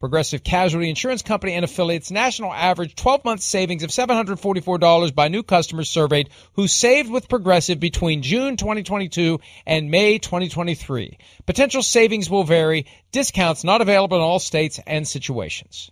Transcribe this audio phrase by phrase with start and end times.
[0.00, 5.42] Progressive Casualty Insurance Company and affiliates national average 12 month savings of $744 by new
[5.42, 11.18] customers surveyed who saved with Progressive between June 2022 and May 2023.
[11.46, 15.90] Potential savings will vary, discounts not available in all states and situations.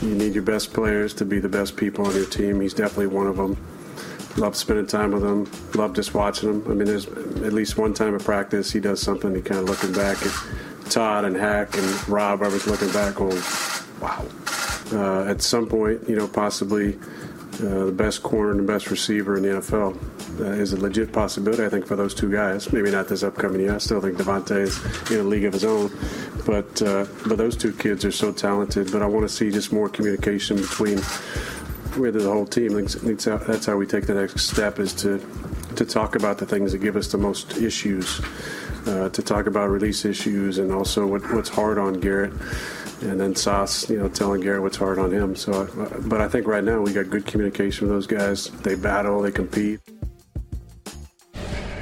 [0.00, 2.60] You need your best players to be the best people on your team.
[2.60, 3.56] He's definitely one of them.
[4.36, 5.50] Love spending time with him.
[5.74, 6.64] Love just watching him.
[6.66, 9.34] I mean, there's at least one time of practice he does something.
[9.34, 12.42] He kind of looking back at Todd and Hack and Rob.
[12.42, 13.40] I was looking back going,
[14.00, 14.24] wow.
[14.92, 16.98] Uh, at some point, you know, possibly
[17.60, 19.96] uh, the best corner and the best receiver in the NFL
[20.40, 21.64] uh, is a legit possibility.
[21.64, 22.72] I think for those two guys.
[22.72, 23.74] Maybe not this upcoming year.
[23.74, 25.90] I still think Davante is in a league of his own,
[26.46, 28.92] but uh, but those two kids are so talented.
[28.92, 31.00] But I want to see just more communication between
[31.98, 32.72] with the whole team.
[32.74, 35.18] That's how we take the next step is to
[35.76, 38.20] to talk about the things that give us the most issues,
[38.86, 42.32] uh, to talk about release issues, and also what, what's hard on Garrett.
[43.00, 45.36] And then Sauce, you know, telling Garrett what's hard on him.
[45.36, 45.68] So,
[46.00, 48.50] but I think right now we got good communication with those guys.
[48.62, 49.80] They battle, they compete.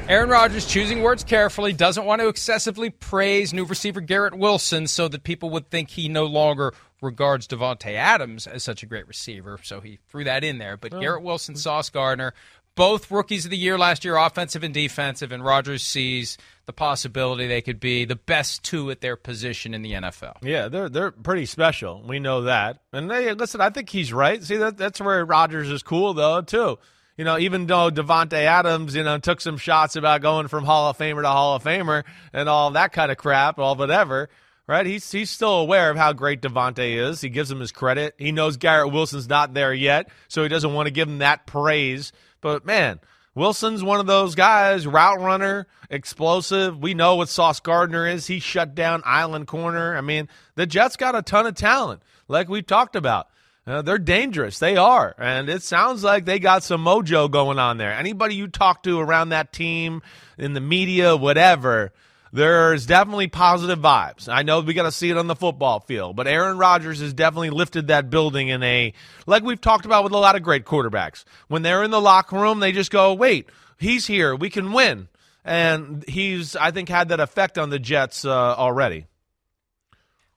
[0.09, 5.09] Aaron Rodgers choosing words carefully, doesn't want to excessively praise new receiver Garrett Wilson so
[5.09, 9.59] that people would think he no longer regards Davante Adams as such a great receiver.
[9.63, 10.77] So he threw that in there.
[10.77, 11.01] But oh.
[11.01, 12.35] Garrett Wilson, Sauce Gardner,
[12.75, 16.37] both rookies of the year last year, offensive and defensive, and Rodgers sees
[16.67, 20.37] the possibility they could be the best two at their position in the NFL.
[20.43, 22.03] Yeah, they're they're pretty special.
[22.07, 22.81] We know that.
[22.93, 24.43] And they, listen, I think he's right.
[24.43, 26.79] See that that's where Rodgers is cool though too
[27.17, 30.91] you know, even though Davante Adams, you know, took some shots about going from Hall
[30.91, 34.29] of Famer to Hall of Famer and all that kind of crap, all whatever,
[34.67, 34.87] right?
[34.87, 37.21] He's he's still aware of how great Davante is.
[37.21, 38.15] He gives him his credit.
[38.19, 41.47] He knows Garrett Wilson's not there yet, so he doesn't want to give him that
[41.47, 42.13] praise.
[42.41, 43.01] But man,
[43.35, 46.79] Wilson's one of those guys, route runner, explosive.
[46.79, 48.27] We know what Sauce Gardner is.
[48.27, 49.97] He shut down Island Corner.
[49.97, 53.29] I mean, the Jets got a ton of talent, like we talked about.
[53.67, 54.61] Uh, they're dangerous.
[54.61, 55.13] They are.
[55.19, 57.93] And it sounds like they got some mojo going on there.
[57.93, 60.03] Anybody you talk to around that team,
[60.39, 61.93] in the media, whatever,
[62.33, 64.29] there's definitely positive vibes.
[64.29, 67.15] I know we got to see it on the football field, but Aaron Rodgers has
[67.15, 68.93] definitely lifted that building in a,
[69.27, 71.25] like we've talked about with a lot of great quarterbacks.
[71.49, 73.49] When they're in the locker room, they just go, wait,
[73.79, 74.35] he's here.
[74.35, 75.09] We can win.
[75.45, 79.07] And he's, I think, had that effect on the Jets uh, already.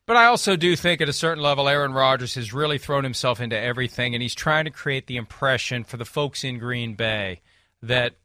[0.06, 3.40] But I also do think at a certain level, Aaron Rodgers has really thrown himself
[3.40, 7.42] into everything, and he's trying to create the impression for the folks in Green Bay
[7.84, 8.16] that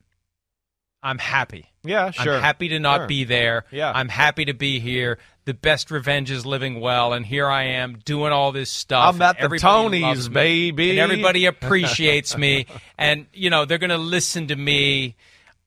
[1.05, 1.71] I'm happy.
[1.85, 2.37] Yeah, sure.
[2.37, 3.07] I'm happy to not sure.
[3.09, 3.67] be there.
[3.71, 3.93] Yeah.
[3.95, 5.19] I'm happy to be here.
[5.45, 9.15] The best revenge is living well, and here I am doing all this stuff.
[9.15, 10.91] I'm at the Tonys, baby.
[10.91, 12.67] And everybody appreciates me.
[12.97, 15.17] And, you know, they're going to listen to me.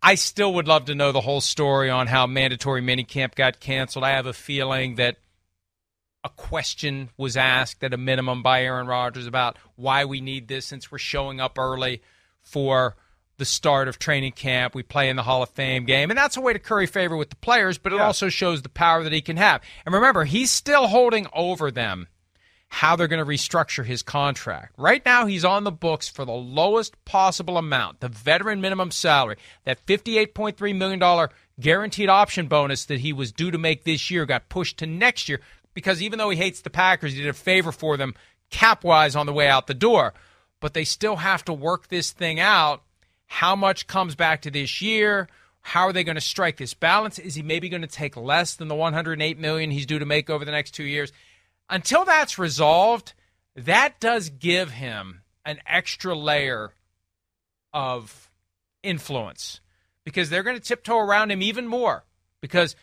[0.02, 4.06] I still would love to know the whole story on how mandatory minicamp got canceled.
[4.06, 5.18] I have a feeling that
[6.24, 10.66] a question was asked at a minimum by Aaron Rodgers about why we need this
[10.66, 12.02] since we're showing up early
[12.42, 12.96] for
[13.38, 14.76] the start of training camp.
[14.76, 16.10] We play in the Hall of Fame game.
[16.10, 18.06] And that's a way to curry favor with the players, but it yeah.
[18.06, 19.62] also shows the power that he can have.
[19.86, 22.08] And remember, he's still holding over them
[22.70, 24.74] how they're going to restructure his contract.
[24.78, 29.38] Right now, he's on the books for the lowest possible amount, the veteran minimum salary.
[29.64, 31.30] That $58.3 million
[31.60, 35.30] guaranteed option bonus that he was due to make this year got pushed to next
[35.30, 35.40] year
[35.74, 38.16] because even though he hates the Packers, he did a favor for them
[38.50, 40.14] cap wise on the way out the door.
[40.60, 42.82] But they still have to work this thing out.
[43.28, 45.28] How much comes back to this year?
[45.62, 47.20] How are they going to strike this balance?
[47.20, 50.30] Is he maybe going to take less than the 108 million he's due to make
[50.30, 51.12] over the next two years?
[51.70, 53.14] Until that's resolved,
[53.56, 56.74] that does give him an extra layer
[57.74, 58.32] of
[58.82, 59.60] influence
[60.06, 62.06] because they're going to tiptoe around him even more
[62.40, 62.76] because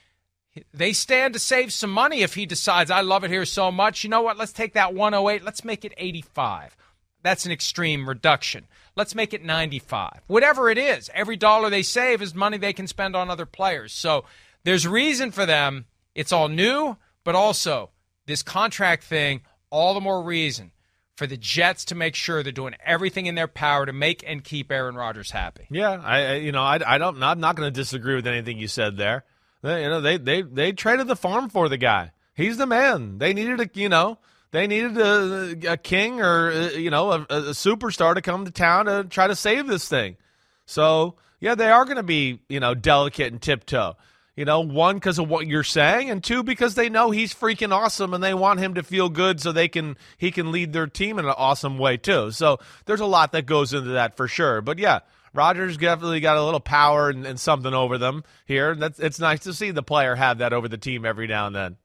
[0.72, 4.04] they stand to save some money if he decides I love it here so much.
[4.04, 4.36] You know what?
[4.36, 6.76] Let's take that 108, let's make it 85.
[7.24, 8.66] That's an extreme reduction.
[8.94, 10.20] Let's make it 95.
[10.28, 13.92] Whatever it is, every dollar they save is money they can spend on other players.
[13.92, 14.24] So
[14.62, 15.86] there's reason for them.
[16.14, 17.90] It's all new, but also
[18.26, 19.40] this contract thing,
[19.70, 20.70] all the more reason
[21.16, 24.44] for the Jets to make sure they're doing everything in their power to make and
[24.44, 25.66] keep Aaron Rodgers happy.
[25.70, 28.68] Yeah, I you know I, I don't I'm not going to disagree with anything you
[28.68, 29.24] said there.
[29.62, 32.12] They, you know they they they traded the farm for the guy.
[32.34, 33.18] He's the man.
[33.18, 34.18] They needed a you know
[34.54, 38.50] they needed a, a king or uh, you know a, a superstar to come to
[38.50, 40.16] town to try to save this thing.
[40.64, 43.96] So yeah, they are going to be you know delicate and tiptoe.
[44.36, 47.72] You know, one because of what you're saying, and two because they know he's freaking
[47.72, 50.86] awesome, and they want him to feel good so they can he can lead their
[50.86, 52.30] team in an awesome way too.
[52.30, 54.60] So there's a lot that goes into that for sure.
[54.60, 55.00] But yeah,
[55.32, 58.74] Rodgers definitely got a little power and, and something over them here.
[58.74, 61.54] That's it's nice to see the player have that over the team every now and
[61.54, 61.76] then.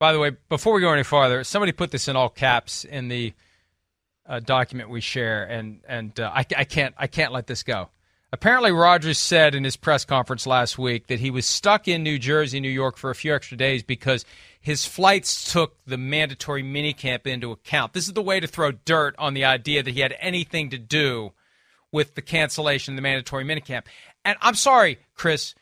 [0.00, 3.08] By the way, before we go any farther, somebody put this in all caps in
[3.08, 3.34] the
[4.26, 7.90] uh, document we share, and and uh, I, I can't I can't let this go.
[8.32, 12.18] Apparently, Rodgers said in his press conference last week that he was stuck in New
[12.18, 14.24] Jersey, New York for a few extra days because
[14.58, 17.92] his flights took the mandatory minicamp into account.
[17.92, 20.78] This is the way to throw dirt on the idea that he had anything to
[20.78, 21.32] do
[21.92, 23.82] with the cancellation of the mandatory minicamp.
[24.24, 25.54] And I'm sorry, Chris,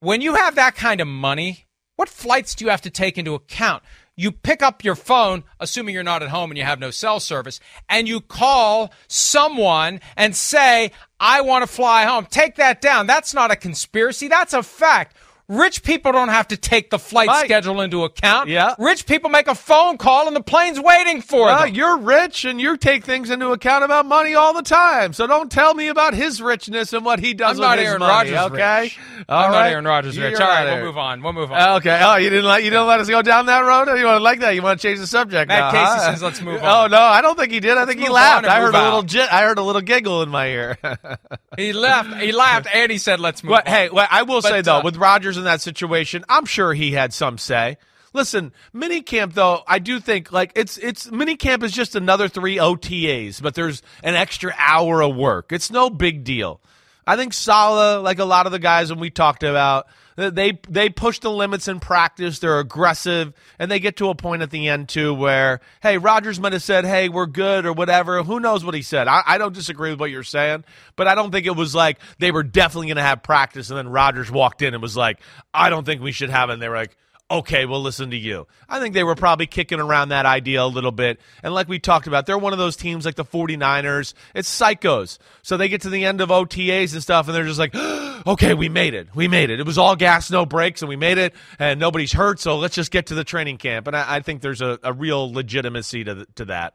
[0.00, 1.67] when you have that kind of money,
[1.98, 3.82] what flights do you have to take into account?
[4.18, 7.20] you pick up your phone, assuming you're not at home and you have no cell
[7.20, 10.90] service, and you call someone and say,
[11.20, 12.26] I want to fly home.
[12.28, 13.06] Take that down.
[13.06, 14.26] That's not a conspiracy.
[14.26, 15.16] That's a fact.
[15.48, 17.46] Rich people don't have to take the flight Mike.
[17.46, 18.50] schedule into account.
[18.50, 18.74] Yeah.
[18.78, 21.74] Rich people make a phone call and the plane's waiting for well, them.
[21.74, 25.14] You're rich and you take things into account about money all the time.
[25.14, 28.30] So don't tell me about his richness and what he does I'm not Aaron money.
[28.30, 28.80] Rodgers okay.
[28.82, 28.98] Rich.
[29.26, 29.58] All I'm right.
[29.58, 30.38] not Aaron Rodgers rich.
[30.38, 31.22] All right, we'll move on.
[31.22, 31.76] We'll move on.
[31.78, 31.98] Okay.
[32.04, 33.86] Oh, you didn't let you didn't let us go down that road.
[33.98, 34.54] You want to like that?
[34.54, 35.48] You want to change the subject?
[35.48, 36.12] Matt now, Casey huh?
[36.12, 36.84] says let's move on.
[36.84, 37.72] Oh no, I don't think he did.
[37.72, 38.46] I let's think he laughed.
[38.46, 40.76] I heard a little j- I heard a little giggle in my ear.
[41.56, 42.20] he laughed.
[42.20, 43.52] He laughed and he said let's move.
[43.52, 43.72] But, on.
[43.72, 46.74] Hey, well, I will but, say though, uh, with Rodgers in that situation I'm sure
[46.74, 47.78] he had some say.
[48.12, 53.40] Listen, minicamp though, I do think like it's it's minicamp is just another three OTAs,
[53.42, 55.52] but there's an extra hour of work.
[55.52, 56.60] It's no big deal.
[57.06, 59.86] I think Saleh, like a lot of the guys when we talked about,
[60.18, 62.40] they they push the limits in practice.
[62.40, 66.40] They're aggressive, and they get to a point at the end too where, hey, Rodgers
[66.40, 68.24] might have said, "Hey, we're good" or whatever.
[68.24, 69.06] Who knows what he said?
[69.06, 70.64] I, I don't disagree with what you're saying,
[70.96, 73.78] but I don't think it was like they were definitely going to have practice, and
[73.78, 75.20] then Rodgers walked in and was like,
[75.54, 76.96] "I don't think we should have it." And they were like
[77.30, 78.46] okay, we'll listen to you.
[78.68, 81.20] I think they were probably kicking around that idea a little bit.
[81.42, 84.14] And like we talked about, they're one of those teams like the 49ers.
[84.34, 85.18] It's psychos.
[85.42, 88.07] So they get to the end of OTAs and stuff, and they're just like, oh,
[88.26, 89.08] okay, we made it.
[89.14, 89.60] We made it.
[89.60, 92.74] It was all gas, no brakes, and we made it, and nobody's hurt, so let's
[92.74, 93.86] just get to the training camp.
[93.86, 96.74] And I, I think there's a, a real legitimacy to, to that.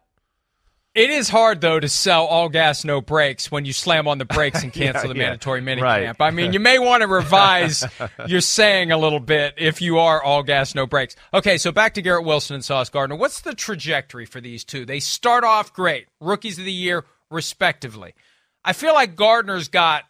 [0.96, 4.26] It is hard though to sell all gas no brakes when you slam on the
[4.26, 5.82] brakes and cancel yeah, the mandatory minicamp.
[5.82, 6.16] Right.
[6.20, 7.84] I mean, you may want to revise
[8.28, 11.16] your saying a little bit if you are all gas no brakes.
[11.34, 13.16] Okay, so back to Garrett Wilson and Sauce Gardner.
[13.16, 14.86] What's the trajectory for these two?
[14.86, 18.14] They start off great, rookies of the year respectively.
[18.64, 20.04] I feel like Gardner's got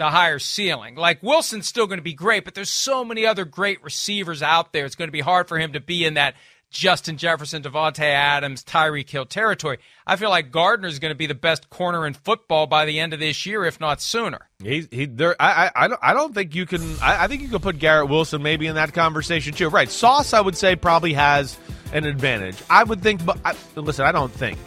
[0.00, 0.94] the higher ceiling.
[0.94, 4.72] Like Wilson's still going to be great, but there's so many other great receivers out
[4.72, 4.86] there.
[4.86, 6.34] It's going to be hard for him to be in that
[6.70, 9.78] Justin Jefferson, Davante Adams, Tyreek Hill territory.
[10.06, 13.12] I feel like Gardner's going to be the best corner in football by the end
[13.12, 14.48] of this year, if not sooner.
[14.62, 15.36] He, he, there.
[15.38, 16.80] I, I, I don't think you can.
[17.02, 19.68] I, I think you could put Garrett Wilson maybe in that conversation too.
[19.68, 21.58] Right, Sauce, I would say probably has
[21.92, 22.56] an advantage.
[22.70, 24.58] I would think, but I, listen, I don't think.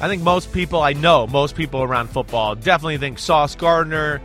[0.00, 4.20] I think most people, I know most people around football definitely think Sauce Gardner,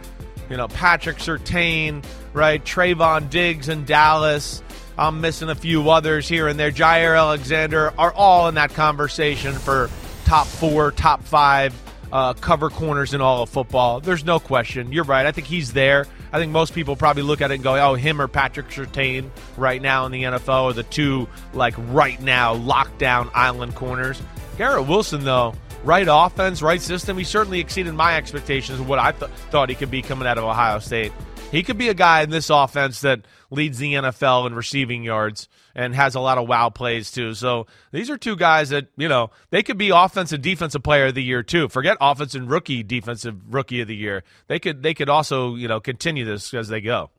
[0.52, 2.04] you know, Patrick Surtain,
[2.34, 4.62] right, Trevon Diggs in Dallas.
[4.98, 6.72] I'm missing a few others here and there.
[6.72, 9.90] Jaire Alexander are all in that conversation for
[10.26, 11.74] top four, top five
[12.12, 14.02] uh, cover corners in all of football.
[14.02, 14.92] There's no question.
[14.92, 15.26] You're right.
[15.26, 16.06] I think he's there.
[16.34, 19.30] I think most people probably look at it and go, "Oh, him or Patrick Surtain
[19.58, 24.22] right now in the NFL are the two like right now lockdown island corners."
[24.58, 29.12] Garrett Wilson, though, right offense, right system, he certainly exceeded my expectations of what I
[29.12, 31.12] th- thought he could be coming out of Ohio State.
[31.52, 35.50] He could be a guy in this offense that leads the NFL in receiving yards
[35.76, 37.34] and has a lot of wow plays too.
[37.34, 41.16] So these are two guys that, you know, they could be offensive defensive player of
[41.16, 41.68] the year too.
[41.68, 44.24] Forget offensive rookie defensive rookie of the year.
[44.48, 47.10] They could they could also, you know, continue this as they go.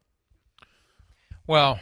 [1.47, 1.79] Well,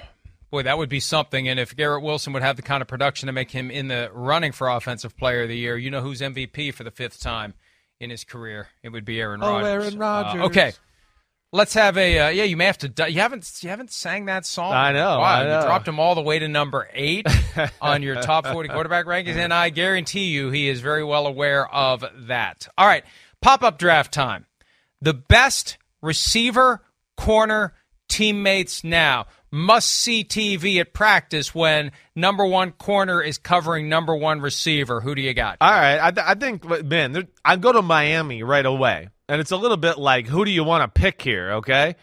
[0.51, 1.49] boy, that would be something.
[1.49, 4.11] And if Garrett Wilson would have the kind of production to make him in the
[4.13, 7.55] running for offensive player of the year, you know who's MVP for the fifth time
[7.99, 8.69] in his career?
[8.83, 9.67] It would be Aaron Rodgers.
[9.67, 10.41] Oh, Aaron Rodgers.
[10.41, 10.73] Uh, okay.
[11.53, 12.45] Let's have a uh, yeah.
[12.45, 13.11] You may have to.
[13.11, 14.73] You haven't you haven't sang that song.
[14.73, 15.19] I know.
[15.19, 15.59] Wow, I know.
[15.59, 17.27] you dropped him all the way to number eight
[17.83, 21.67] on your top forty quarterback rankings, and I guarantee you he is very well aware
[21.69, 22.69] of that.
[22.79, 23.03] All right,
[23.43, 24.47] pop up draft time.
[25.03, 26.83] The best receiver,
[27.17, 27.75] corner,
[28.09, 34.41] teammates now must see TV at practice when number one corner is covering number one
[34.41, 35.01] receiver.
[35.01, 35.59] Who do you got?
[35.61, 39.51] All right, I, th- I think man, I go to Miami right away, and it's
[39.51, 41.53] a little bit like who do you want to pick here?
[41.55, 41.97] Okay,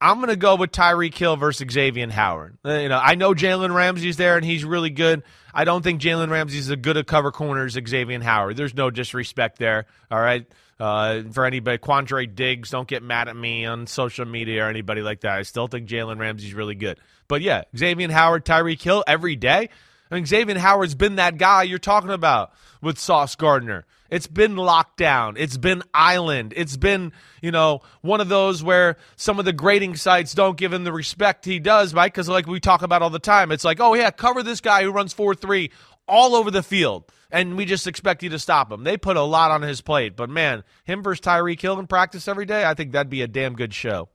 [0.00, 2.58] I'm going to go with Tyreek Hill versus Xavier Howard.
[2.64, 5.24] Uh, you know, I know Jalen Ramsey's there and he's really good.
[5.52, 8.56] I don't think Jalen Ramsey's as good a cover corner as Xavier Howard.
[8.56, 9.86] There's no disrespect there.
[10.10, 10.46] All right.
[10.80, 15.02] Uh, for anybody, Quandre Diggs, don't get mad at me on social media or anybody
[15.02, 15.32] like that.
[15.32, 16.98] I still think Jalen Ramsey's really good.
[17.26, 19.68] But yeah, Xavier Howard, Tyreek Hill every day.
[20.10, 23.84] I mean, Xavier Howard's been that guy you're talking about with Sauce Gardner.
[24.10, 25.34] It's been lockdown.
[25.36, 26.54] It's been island.
[26.56, 30.72] It's been, you know, one of those where some of the grading sites don't give
[30.72, 32.10] him the respect he does, right?
[32.10, 34.82] Because, like we talk about all the time, it's like, oh, yeah, cover this guy
[34.82, 35.70] who runs 4 3
[36.08, 37.04] all over the field.
[37.30, 38.84] And we just expect you to stop him.
[38.84, 40.16] They put a lot on his plate.
[40.16, 43.28] But, man, him versus Tyreek Hill in practice every day, I think that'd be a
[43.28, 44.08] damn good show.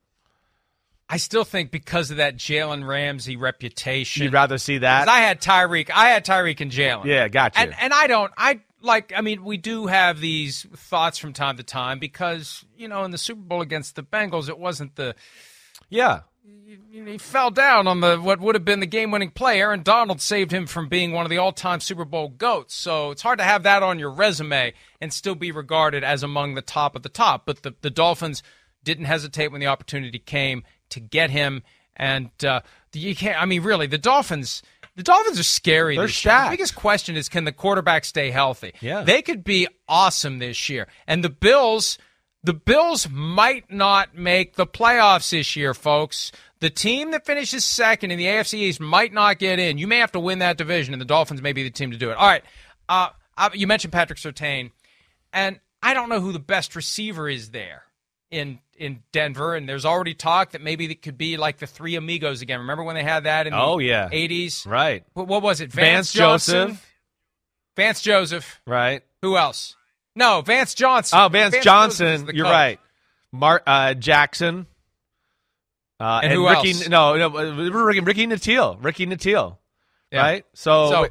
[1.09, 5.07] I still think because of that Jalen Ramsey reputation, you'd rather see that.
[5.07, 7.05] I had Tyreek, I had Tyreek and Jalen.
[7.05, 7.62] Yeah, got you.
[7.62, 8.31] And, and I don't.
[8.35, 9.13] I like.
[9.15, 13.12] I mean, we do have these thoughts from time to time because you know in
[13.12, 15.13] the Super Bowl against the Bengals, it wasn't the.
[15.89, 16.21] Yeah.
[16.91, 19.59] He fell down on the what would have been the game-winning play.
[19.59, 22.75] Aaron Donald saved him from being one of the all-time Super Bowl goats.
[22.75, 26.55] So it's hard to have that on your resume and still be regarded as among
[26.55, 27.45] the top of the top.
[27.45, 28.43] But the, the Dolphins
[28.83, 31.63] didn't hesitate when the opportunity came to get him.
[31.95, 32.62] And uh,
[32.93, 33.41] you can't.
[33.41, 34.62] I mean, really, the Dolphins.
[34.95, 35.95] The Dolphins are scary.
[35.97, 36.51] They're stacked.
[36.51, 38.73] The biggest question is, can the quarterback stay healthy?
[38.79, 39.01] Yeah.
[39.03, 40.88] they could be awesome this year.
[41.07, 41.97] And the Bills,
[42.43, 46.31] the Bills might not make the playoffs this year, folks.
[46.59, 49.77] The team that finishes second in the AFC East might not get in.
[49.77, 51.97] You may have to win that division, and the Dolphins may be the team to
[51.97, 52.17] do it.
[52.17, 52.43] All right.
[52.88, 54.71] Uh, uh, you mentioned Patrick Surtain,
[55.31, 57.83] and I don't know who the best receiver is there
[58.31, 61.95] in in Denver, and there's already talk that maybe it could be like the three
[61.95, 62.59] amigos again.
[62.59, 64.09] Remember when they had that in the Oh, yeah.
[64.09, 64.65] 80s?
[64.65, 65.03] Right.
[65.13, 65.71] What, what was it?
[65.71, 66.69] Vance Johnson?
[66.69, 66.91] Joseph.
[67.77, 68.62] Vance Joseph.
[68.65, 69.03] Right.
[69.21, 69.75] Who else?
[70.15, 71.20] No, Vance Johnson.
[71.20, 72.29] Oh, Vance, is Johnson.
[72.34, 72.79] You're right.
[73.32, 74.67] Mark uh, Jackson.
[76.00, 76.88] Uh, And who Ricky, else?
[76.89, 78.77] No, no, uh, Ricky, Ricky Nattiel.
[78.84, 79.58] Ricky Nattiel.
[80.12, 80.22] Yeah.
[80.22, 80.46] Right.
[80.53, 81.08] So, So-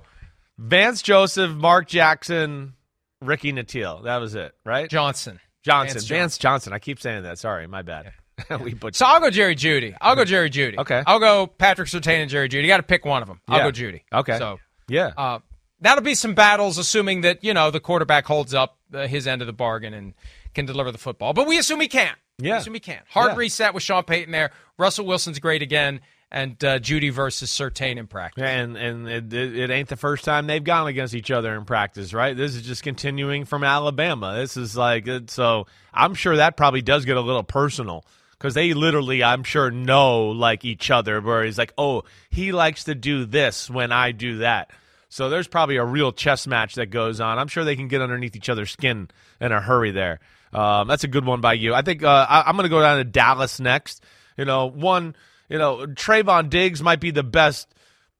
[0.58, 2.74] Vance Joseph, Mark Jackson,
[3.20, 4.04] Ricky Nattiel.
[4.04, 4.54] That was it.
[4.64, 4.88] Right.
[4.88, 5.40] Johnson.
[5.64, 5.94] Johnson.
[5.94, 6.72] Vance Vance, Johnson.
[6.72, 7.38] I keep saying that.
[7.38, 8.12] Sorry, my bad.
[8.60, 8.96] we butchered.
[8.96, 9.96] So I'll go Jerry Jeudy.
[10.00, 10.78] I'll go Jerry Jeudy.
[10.78, 11.02] Okay.
[11.06, 12.62] I'll go Patrick Surtain and Jerry Jeudy.
[12.62, 13.40] You got to pick one of them.
[13.48, 13.64] I'll Yeah.
[13.64, 14.02] go Jeudy.
[14.12, 14.38] Okay.
[14.38, 15.12] So yeah.
[15.16, 15.38] uh,
[15.80, 19.46] that'll be some battles, assuming that you know the quarterback holds up his end of
[19.46, 20.14] the bargain and
[20.54, 21.32] can deliver the football.
[21.32, 22.14] But we assume he can.
[22.38, 22.58] We Yeah.
[22.58, 23.00] assume he can.
[23.08, 23.36] Hard Yeah.
[23.36, 24.50] reset with Sean Payton there.
[24.78, 28.42] Russell Wilson's great again, and uh, Jeudy versus Surtain in practice.
[28.44, 31.64] And and it, it, it ain't the first time they've gone against each other in
[31.64, 32.36] practice, right?
[32.36, 34.34] This is just continuing from Alabama.
[34.36, 35.66] This is like so.
[35.92, 40.24] I'm sure that probably does get a little personal because they literally, I'm sure, know
[40.28, 41.20] like each other.
[41.20, 44.70] Where he's like, oh, he likes to do this when I do that.
[45.12, 47.38] So there's probably a real chess match that goes on.
[47.38, 49.10] I'm sure they can get underneath each other's skin
[49.42, 50.20] in a hurry there.
[50.54, 51.74] Um, that's a good one by you.
[51.74, 54.02] I think uh, I, I'm going to go down to Dallas next.
[54.38, 55.14] You know, one,
[55.50, 57.68] you know, Trevon Diggs might be the best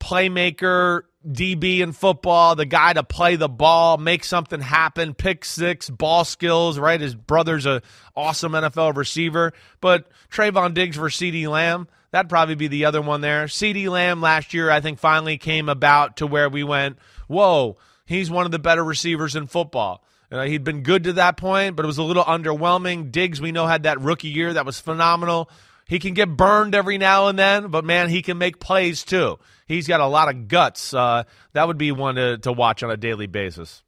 [0.01, 5.89] playmaker DB in football, the guy to play the ball, make something happen, pick six,
[5.89, 7.01] ball skills, right?
[7.01, 7.81] His brother's a
[8.15, 13.21] awesome NFL receiver, but Trevon Diggs versus CeeDee Lamb, that'd probably be the other one
[13.21, 13.47] there.
[13.47, 17.77] CeeDee Lamb last year, I think, finally came about to where we went, whoa,
[18.07, 20.05] he's one of the better receivers in football.
[20.31, 23.13] He'd been good to that point, but it was a little underwhelming.
[23.13, 25.51] Diggs, we know, had that rookie year that was phenomenal.
[25.87, 29.39] He can get burned every now and then, but man, he can make plays too.
[29.67, 30.95] He's got a lot of guts.
[30.95, 33.83] Uh, that would be one to, to watch on a daily basis.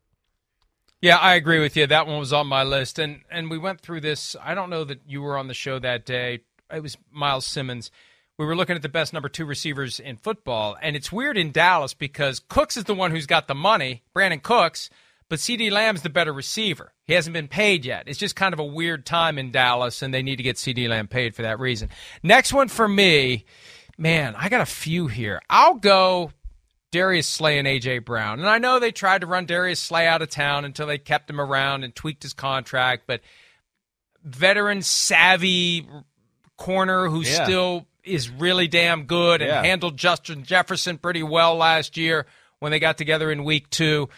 [1.01, 1.87] Yeah, I agree with you.
[1.87, 4.37] That one was on my list, and and we went through this.
[4.43, 6.41] I don't know that you were on the show that day.
[6.73, 7.91] It was Myles Simmons.
[8.37, 11.53] We were looking at the best number two receivers in football, and it's weird in
[11.53, 14.91] Dallas because Cooks is the one who's got the money, Brandin Cooks,
[15.29, 16.93] but CeeDee Lamb's the better receiver.
[17.05, 18.09] He hasn't been paid yet.
[18.09, 20.89] It's just kind of a weird time in Dallas, and they need to get CeeDee
[20.89, 21.91] Lamb paid for that reason.
[22.25, 23.45] Next one for me,
[23.97, 25.41] man, I got a few here.
[25.49, 26.33] I'll go
[26.91, 28.41] Darius Slay and AJ Brown.
[28.41, 31.31] And I know they tried to run Darius Slay out of town until they kept
[31.31, 33.21] him around and tweaked his contract, but
[34.25, 35.87] veteran savvy
[36.57, 37.45] corner who's yeah.
[37.45, 39.63] still is really damn good and yeah.
[39.63, 42.27] handled Justin Jefferson pretty well last year
[42.59, 44.09] when they got together in week two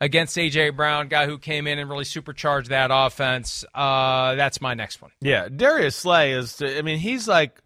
[0.00, 3.64] against AJ Brown, guy who came in and really supercharged that offense.
[3.74, 5.10] Uh, that's my next one.
[5.20, 6.60] Yeah, Darius Slay is.
[6.62, 7.60] I mean, he's like.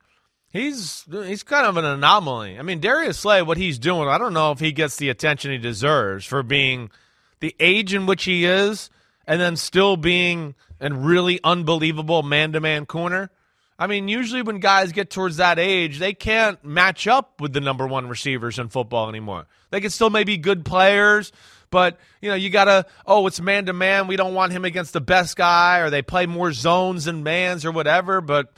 [0.52, 2.58] He's he's kind of an anomaly.
[2.58, 5.52] I mean, Darius Slay, what he's doing, I don't know if he gets the attention
[5.52, 6.90] he deserves for being
[7.38, 8.90] the age in which he is,
[9.28, 13.30] and then still being a really unbelievable man-to-man corner.
[13.80, 17.62] I mean, usually when guys get towards that age, they can't match up with the
[17.62, 19.46] number one receivers in football anymore.
[19.70, 21.32] They can still maybe good players,
[21.70, 22.84] but you know, you gotta.
[23.06, 24.06] Oh, it's man to man.
[24.06, 27.64] We don't want him against the best guy, or they play more zones and mans
[27.64, 28.20] or whatever.
[28.20, 28.52] But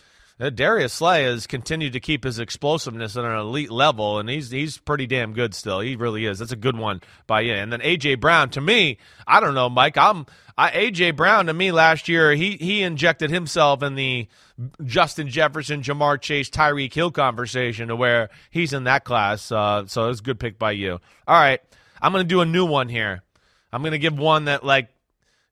[0.50, 4.78] Darius Slay has continued to keep his explosiveness at an elite level, and he's he's
[4.78, 5.80] pretty damn good still.
[5.80, 6.38] He really is.
[6.38, 7.54] That's a good one by you.
[7.54, 9.96] And then AJ Brown, to me, I don't know, Mike.
[9.96, 12.32] I'm I, AJ Brown to me last year.
[12.32, 14.28] He he injected himself in the
[14.84, 19.52] Justin Jefferson, Ja'Marr Chase, Tyreek Hill conversation to where he's in that class.
[19.52, 20.98] Uh, so it's a good pick by you.
[21.26, 21.60] All right,
[22.00, 23.22] I'm gonna do a new one here.
[23.72, 24.88] I'm gonna give one that like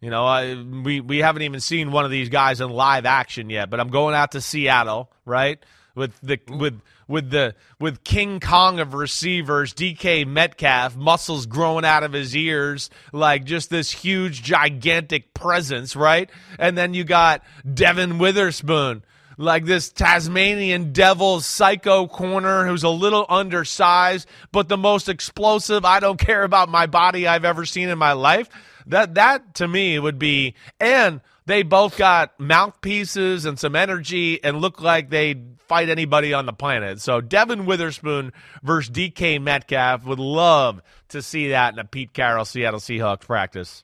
[0.01, 3.51] you know, I, we we haven't even seen one of these guys in live action
[3.51, 5.59] yet, but I'm going out to Seattle, right?
[5.95, 12.03] With the with with the with King Kong of receivers, DK Metcalf, muscles growing out
[12.03, 16.31] of his ears, like just this huge gigantic presence, right?
[16.59, 17.43] And then you got
[17.75, 19.03] Devon Witherspoon,
[19.37, 26.01] like this Tasmanian devil psycho corner who's a little undersized, but the most explosive, I
[26.01, 28.49] don't care about my body I've ever seen in my life.
[28.87, 34.61] That that to me would be and they both got mouthpieces and some energy and
[34.61, 37.01] look like they'd fight anybody on the planet.
[37.01, 38.33] So Devon Witherspoon
[38.63, 43.83] versus DK Metcalf would love to see that in a Pete Carroll Seattle Seahawks practice.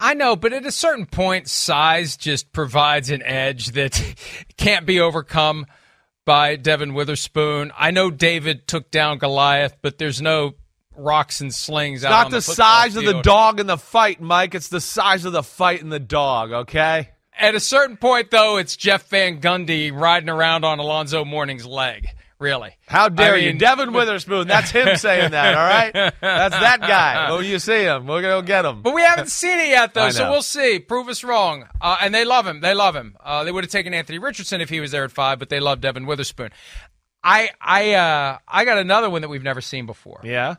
[0.00, 4.00] I know, but at a certain point, size just provides an edge that
[4.56, 5.66] can't be overcome
[6.24, 7.72] by Devon Witherspoon.
[7.76, 10.54] I know David took down Goliath, but there's no
[10.98, 12.02] rocks and slings.
[12.02, 13.06] It's not the, the size field.
[13.06, 14.54] of the dog in the fight, Mike.
[14.54, 16.52] It's the size of the fight in the dog.
[16.52, 17.10] Okay.
[17.38, 22.08] At a certain point, though, it's Jeff Van Gundy riding around on Alonzo Mourning's leg.
[22.40, 22.76] Really?
[22.86, 24.46] How dare I mean, you, Devon Witherspoon?
[24.46, 25.54] That's him saying that.
[25.54, 27.32] All right, that's that guy.
[27.36, 28.82] When you see him, we're gonna get him.
[28.82, 30.78] But we haven't seen it yet, though, so we'll see.
[30.78, 31.66] Prove us wrong.
[31.80, 32.60] Uh, and they love him.
[32.60, 33.16] They love him.
[33.22, 35.58] Uh, they would have taken Anthony Richardson if he was there at five, but they
[35.58, 36.50] love Devon Witherspoon.
[37.24, 40.20] I I uh, I got another one that we've never seen before.
[40.22, 40.56] Yeah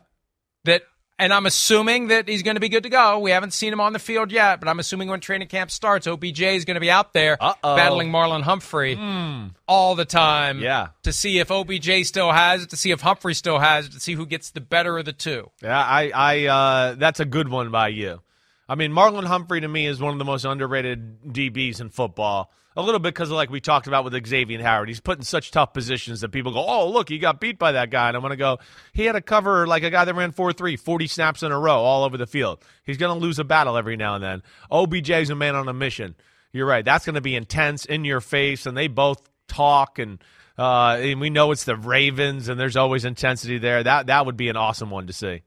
[0.64, 0.82] that
[1.20, 3.18] and I'm assuming that he's going to be good to go.
[3.18, 6.06] We haven't seen him on the field yet, but I'm assuming when training camp starts,
[6.06, 7.76] OBJ is going to be out there Uh-oh.
[7.76, 9.50] battling Marlon Humphrey mm.
[9.68, 10.60] all the time.
[10.60, 10.88] Yeah.
[11.02, 14.00] To see if OBJ still has it, to see if Humphrey still has it, to
[14.00, 15.50] see who gets the better of the two.
[15.62, 18.22] Yeah, I, I, uh, that's a good one by you.
[18.70, 22.52] I mean, Marlon Humphrey to me is one of the most underrated DBs in football
[22.76, 24.86] a little bit because like we talked about with Xavier Howard.
[24.86, 27.72] He's put in such tough positions that people go, oh, look, he got beat by
[27.72, 28.06] that guy.
[28.06, 28.58] And I'm going to go,
[28.92, 31.58] he had a cover like a guy that ran 4 3, 40 snaps in a
[31.58, 32.62] row all over the field.
[32.84, 34.42] He's going to lose a battle every now and then.
[34.70, 36.14] OBJ's a man on a mission.
[36.52, 36.84] You're right.
[36.84, 40.22] That's going to be intense, in your face, and they both talk and.
[40.58, 43.82] Uh, and we know it's the Ravens, and there's always intensity there.
[43.82, 45.40] That that would be an awesome one to see.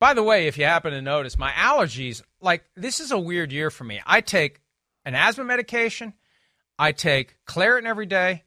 [0.00, 3.52] By the way, if you happen to notice, my allergies, like this is a weird
[3.52, 4.00] year for me.
[4.06, 4.60] I take
[5.04, 6.14] an asthma medication.
[6.78, 8.44] I take Claritin every day,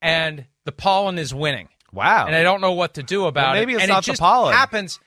[0.00, 1.68] and the pollen is winning.
[1.92, 2.26] Wow!
[2.26, 3.66] And I don't know what to do about well, maybe it.
[3.66, 4.54] Maybe it's and not it the pollen.
[4.54, 5.00] Happens.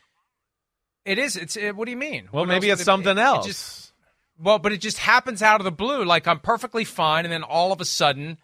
[1.05, 1.37] It is.
[1.37, 1.55] It's.
[1.55, 2.27] It, what do you mean?
[2.31, 3.45] Well, what maybe it's something it, else.
[3.45, 3.93] It just,
[4.37, 6.03] well, but it just happens out of the blue.
[6.03, 8.37] Like I'm perfectly fine, and then all of a sudden,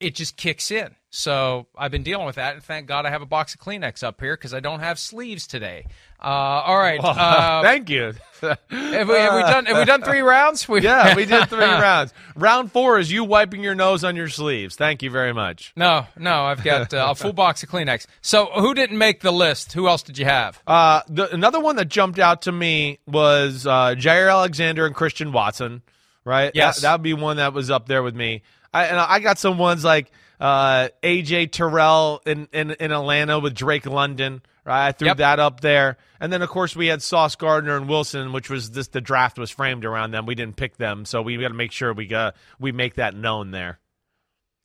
[0.00, 0.94] it just kicks in.
[1.12, 4.04] So I've been dealing with that, and thank God I have a box of Kleenex
[4.04, 5.86] up here because I don't have sleeves today.
[6.22, 7.00] Uh, all right.
[7.02, 8.14] Uh, thank you.
[8.40, 9.66] have, we, have, we, done?
[9.66, 10.68] Have we done three rounds?
[10.68, 12.14] We, yeah, we did three rounds.
[12.36, 14.76] Round four is you wiping your nose on your sleeves.
[14.76, 15.72] Thank you very much.
[15.74, 18.06] No, no, I've got uh, a full box of Kleenex.
[18.20, 19.72] So who didn't make the list?
[19.72, 20.62] Who else did you have?
[20.64, 25.32] Uh, the, another one that jumped out to me was uh, Jaire Alexander and Christian
[25.32, 25.82] Watson.
[26.24, 26.52] Right.
[26.54, 28.42] Yes, that would be one that was up there with me.
[28.72, 33.54] I, and I got some ones like uh, AJ Terrell in, in, in Atlanta with
[33.54, 34.42] Drake London.
[34.64, 35.16] Right, I threw yep.
[35.16, 38.72] that up there, and then of course we had Sauce Gardner and Wilson, which was
[38.72, 40.26] this the draft was framed around them.
[40.26, 43.14] We didn't pick them, so we got to make sure we got we make that
[43.14, 43.80] known there.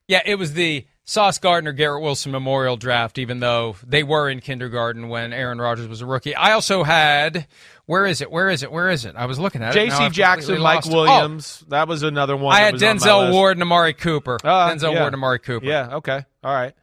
[0.08, 4.42] Yeah, it was the Sauce Gardner, Garrett Wilson Memorial Draft, even though they were in
[4.42, 6.36] kindergarten when Aaron Rodgers was a rookie.
[6.36, 7.48] I also had,
[7.86, 8.32] where is it?
[8.32, 8.72] Where is it?
[8.72, 9.16] Where is it?
[9.16, 9.90] I was looking at it.
[9.90, 10.10] J.C.
[10.10, 11.64] Jackson, Mike Williams.
[11.64, 12.56] Oh, that was another one.
[12.56, 14.38] I had Denzel Ward and Amari Cooper.
[14.44, 15.02] Uh, Denzel yeah.
[15.02, 15.66] Ward and Amari Cooper.
[15.66, 16.26] Yeah, okay.
[16.44, 16.74] All right.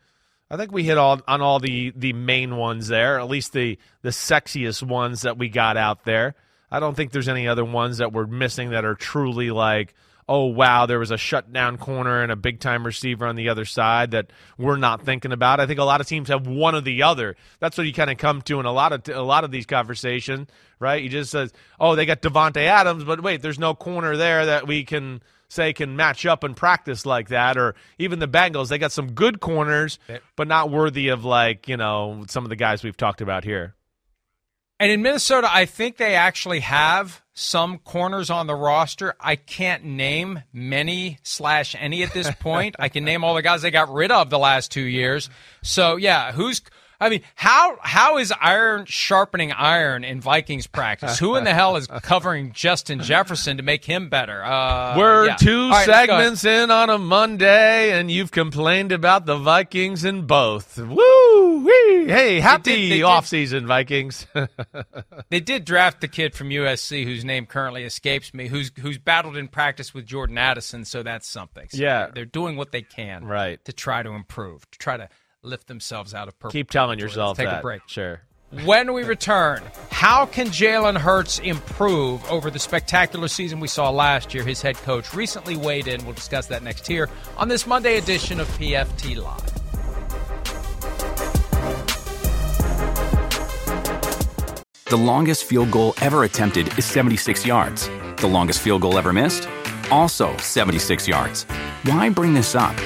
[0.51, 3.79] I think we hit all on all the the main ones there, at least the
[4.03, 6.35] the sexiest ones that we got out there.
[6.71, 9.95] I don't think there's any other ones that we're missing that are truly like–
[10.33, 13.66] oh wow, there was a shutdown corner and a big time receiver on the other
[13.66, 15.61] side that we're not thinking about.
[15.61, 17.37] I think a lot of teams have one or the other.
[17.61, 19.66] That's what you kind of come to in a lot of a lot of these
[19.66, 20.49] conversations,
[20.81, 21.03] right?
[21.03, 24.66] You just says, oh, they got Davante Adams, but wait, there's no corner there that
[24.66, 28.79] we can say can match up and practice like that or even the Bengals they
[28.79, 29.99] got some good corners
[30.35, 33.75] but not worthy of like you know some of the guys we've talked about here
[34.83, 39.14] and in Minnesota I think they actually have some corners on the roster.
[39.21, 42.75] I can't name many slash any at this point.
[42.81, 45.31] I can name all the guys they got rid of the last two years.
[45.62, 46.62] So yeah, who's
[47.03, 51.19] I mean, how how is iron sharpening iron in Vikings practice?
[51.19, 54.43] Who in the hell is covering Justin Jefferson to make him better?
[54.45, 55.35] Uh, We're yeah.
[55.35, 60.79] two right, segments in on a Monday, and you've complained about the Vikings in both.
[60.79, 61.65] Woo!
[61.65, 62.07] Wee!
[62.07, 64.29] Hey, happy they did, off season, Vikings.
[65.29, 69.37] they did draft the kid from USC, whose name currently escapes me, who's who's battled
[69.37, 71.67] in practice with Jordan Addison, so that's something.
[71.69, 75.09] So yeah, they're doing what they can, right, to try to improve, to try to
[75.45, 76.53] lift themselves out of purple.
[76.53, 77.59] Keep telling yourself Let's take that.
[77.59, 77.83] a break.
[77.87, 78.21] Sure.
[78.65, 84.35] When we return, how can Jalen Hurts improve over the spectacular season we saw last
[84.35, 84.45] year?
[84.45, 86.05] His head coach recently weighed in.
[86.05, 89.49] We'll discuss that next here on this Monday edition of PFT Live.
[94.85, 97.89] The longest field goal ever attempted is 76 yards.
[98.19, 99.49] The longest field goal ever missed?
[99.91, 101.45] Also 76 yards.
[101.85, 102.77] Why bring this up?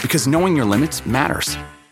[0.00, 1.58] Because knowing your limits matters,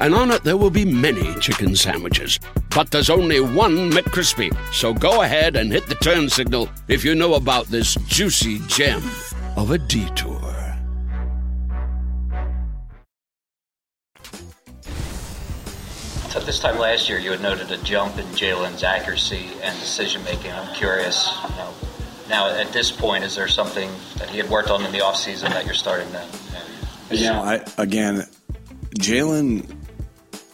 [0.00, 2.40] and on it there will be many chicken sandwiches.
[2.74, 4.50] But there's only one McCrispy.
[4.72, 9.02] So go ahead and hit the turn signal if you know about this juicy gem
[9.56, 10.38] of a detour.
[16.30, 20.22] So this time last year, you had noted a jump in Jalen's accuracy and decision
[20.22, 20.52] making.
[20.52, 21.74] I'm curious, you know,
[22.28, 25.48] now at this point, is there something that he had worked on in the offseason
[25.48, 26.24] that you're starting to?
[27.10, 28.24] You know, I, again,
[29.00, 29.79] Jalen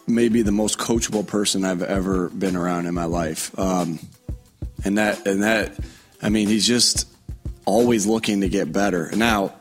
[0.07, 3.57] may be the most coachable person I've ever been around in my life.
[3.59, 3.99] Um,
[4.85, 5.79] and that, and that,
[6.23, 7.09] I mean, he's just
[7.65, 9.11] always looking to get better.
[9.15, 9.55] Now,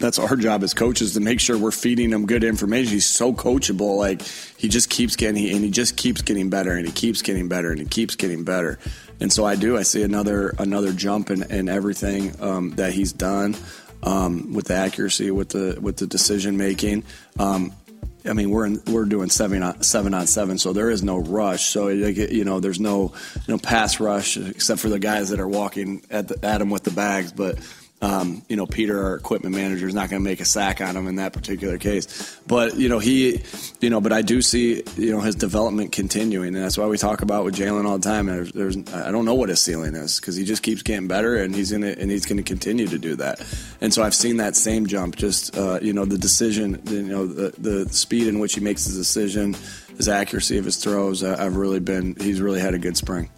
[0.00, 2.94] that's our job as coaches to make sure we're feeding him good information.
[2.94, 3.98] He's so coachable.
[3.98, 7.48] Like he just keeps getting, and he just keeps getting better, and he keeps getting
[7.48, 8.78] better, and he keeps getting better.
[9.20, 9.76] And so I do.
[9.76, 13.54] I see another another jump in, in everything um, that he's done
[14.02, 17.04] um, with the accuracy, with the with the decision making.
[17.38, 17.72] Um,
[18.24, 21.18] I mean, we're in, we're doing seven on seven on seven, so there is no
[21.18, 21.64] rush.
[21.66, 23.12] So you know, there's no
[23.48, 26.84] no pass rush except for the guys that are walking at the, at him with
[26.84, 27.32] the bags.
[27.32, 27.58] But
[28.02, 30.96] um, you know, Peter, our equipment manager, is not going to make a sack on
[30.96, 32.38] him in that particular case.
[32.46, 33.42] But you know, he,
[33.80, 36.96] you know, but I do see you know his development continuing, and that's why we
[36.96, 38.26] talk about with Jalen all the time.
[38.26, 41.36] There's, there's, I don't know what his ceiling is because he just keeps getting better,
[41.36, 43.44] and he's it, and he's going to continue to do that.
[43.80, 47.26] And so I've seen that same jump, just uh, you know, the decision, you know,
[47.26, 49.54] the the speed in which he makes his decision,
[49.96, 51.22] his accuracy of his throws.
[51.22, 53.28] I've really been, he's really had a good spring.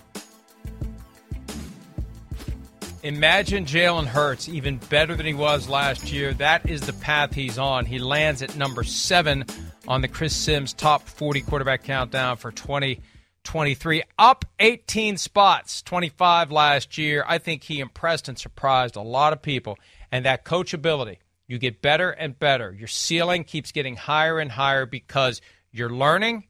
[3.03, 6.33] Imagine Jalen Hurts even better than he was last year.
[6.35, 7.85] That is the path he's on.
[7.85, 9.45] He lands at number seven
[9.89, 16.97] on the Chris Sims top 40 quarterback countdown for 2023, up 18 spots, 25 last
[16.97, 17.25] year.
[17.27, 19.79] I think he impressed and surprised a lot of people.
[20.13, 21.17] And that coachability,
[21.49, 22.73] you get better and better.
[22.73, 25.41] Your ceiling keeps getting higher and higher because
[25.73, 26.45] you're learning,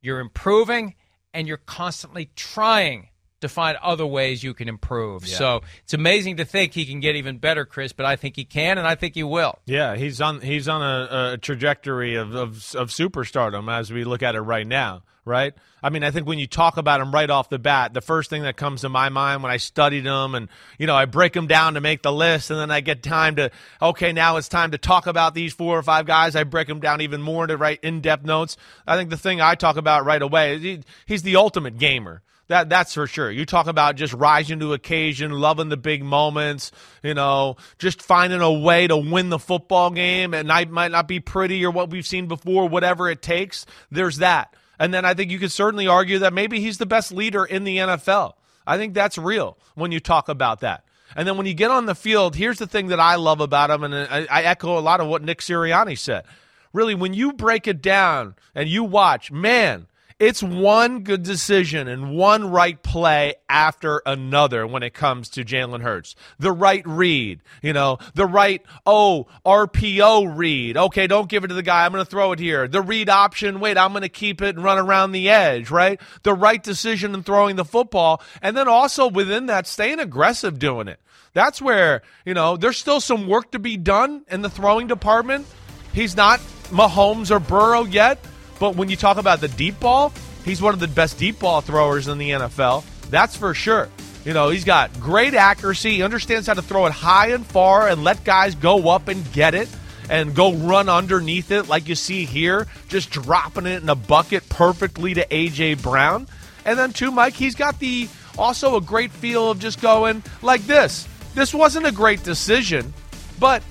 [0.00, 0.94] you're improving,
[1.34, 5.26] and you're constantly trying to find other ways you can improve.
[5.26, 5.36] Yeah.
[5.36, 7.92] So it's amazing to think he can get even better, Chris.
[7.92, 9.58] But I think he can, and I think he will.
[9.66, 14.22] Yeah, he's on he's on a, a trajectory of, of of superstardom as we look
[14.22, 15.02] at it right now.
[15.24, 15.52] Right.
[15.82, 18.30] I mean, I think when you talk about him right off the bat, the first
[18.30, 20.48] thing that comes to my mind when I studied him and
[20.78, 23.36] you know I break him down to make the list, and then I get time
[23.36, 26.34] to okay, now it's time to talk about these four or five guys.
[26.34, 28.56] I break them down even more to write in depth notes.
[28.86, 32.22] I think the thing I talk about right away is he, he's the ultimate gamer.
[32.48, 33.30] That that's for sure.
[33.30, 38.40] You talk about just rising to occasion, loving the big moments, you know, just finding
[38.40, 40.32] a way to win the football game.
[40.32, 43.66] And I might not be pretty or what we've seen before, whatever it takes.
[43.90, 44.54] There's that.
[44.78, 47.64] And then I think you could certainly argue that maybe he's the best leader in
[47.64, 48.34] the NFL.
[48.66, 50.84] I think that's real when you talk about that.
[51.16, 53.70] And then when you get on the field, here's the thing that I love about
[53.70, 56.24] him, and I, I echo a lot of what Nick Sirianni said.
[56.72, 59.86] Really, when you break it down and you watch, man,
[60.18, 65.82] it's one good decision and one right play after another when it comes to Jalen
[65.82, 66.16] Hurts.
[66.40, 70.76] The right read, you know, the right, oh, RPO read.
[70.76, 71.84] Okay, don't give it to the guy.
[71.84, 72.66] I'm going to throw it here.
[72.66, 76.00] The read option, wait, I'm going to keep it and run around the edge, right?
[76.24, 78.20] The right decision in throwing the football.
[78.42, 80.98] And then also within that, staying aggressive doing it.
[81.32, 85.46] That's where, you know, there's still some work to be done in the throwing department.
[85.92, 88.18] He's not Mahomes or Burrow yet,
[88.58, 90.12] but when you talk about the deep ball,
[90.44, 92.84] he's one of the best deep ball throwers in the NFL.
[93.10, 93.88] That's for sure.
[94.24, 95.96] You know, he's got great accuracy.
[95.96, 99.30] He understands how to throw it high and far and let guys go up and
[99.32, 99.68] get it
[100.10, 104.48] and go run underneath it like you see here, just dropping it in a bucket
[104.48, 106.26] perfectly to AJ Brown.
[106.64, 110.62] And then too, Mike, he's got the also a great feel of just going like
[110.62, 111.08] this.
[111.34, 112.92] This wasn't a great decision,
[113.38, 113.62] but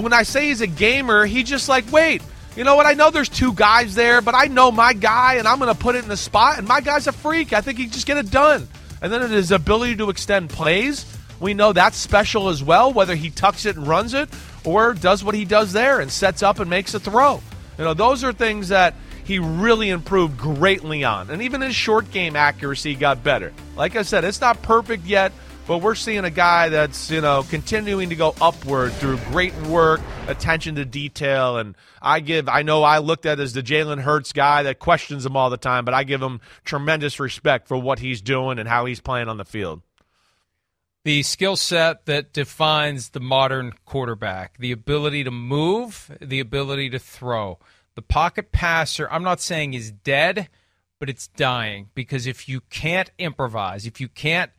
[0.00, 2.22] when I say he's a gamer, he just like, wait,
[2.56, 2.86] you know what?
[2.86, 5.78] I know there's two guys there, but I know my guy, and I'm going to
[5.78, 7.52] put it in the spot, and my guy's a freak.
[7.52, 8.66] I think he can just get it done.
[9.02, 11.04] And then his ability to extend plays,
[11.38, 14.30] we know that's special as well, whether he tucks it and runs it
[14.64, 17.42] or does what he does there and sets up and makes a throw.
[17.78, 21.30] You know, those are things that he really improved greatly on.
[21.30, 23.52] And even his short game accuracy got better.
[23.76, 25.32] Like I said, it's not perfect yet,
[25.66, 30.00] but we're seeing a guy that's, you know, continuing to go upward through great work,
[30.28, 31.58] attention to detail.
[31.58, 35.26] And I give, I know I looked at as the Jalen Hurts guy that questions
[35.26, 38.68] him all the time, but I give him tremendous respect for what he's doing and
[38.68, 39.82] how he's playing on the field.
[41.04, 46.98] The skill set that defines the modern quarterback, the ability to move, the ability to
[46.98, 47.58] throw.
[47.94, 50.48] The pocket passer, I'm not saying is dead,
[50.98, 54.50] but it's dying because if you can't improvise, if you can't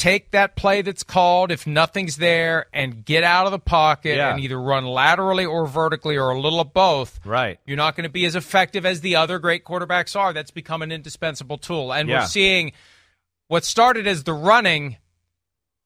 [0.00, 4.30] take that play that's called if nothing's there and get out of the pocket Yeah.
[4.32, 7.20] and either run laterally or vertically or a little of both.
[7.22, 7.58] Right.
[7.66, 10.32] You're not going to be as effective as the other great quarterbacks are.
[10.32, 11.92] That's become an indispensable tool.
[11.92, 12.20] And Yeah.
[12.20, 12.72] we're seeing
[13.48, 14.96] what started as the running,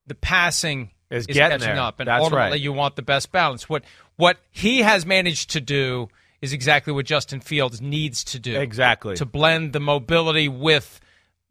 [0.07, 1.83] the passing Is is, getting catching there.
[1.83, 1.99] up.
[1.99, 2.61] And That's ultimately right.
[2.61, 3.67] you want the best balance.
[3.67, 3.83] What
[4.15, 6.07] what he has managed to do
[6.41, 8.57] is exactly what Justin Fields needs to do.
[8.57, 9.15] Exactly.
[9.17, 11.01] To blend the mobility with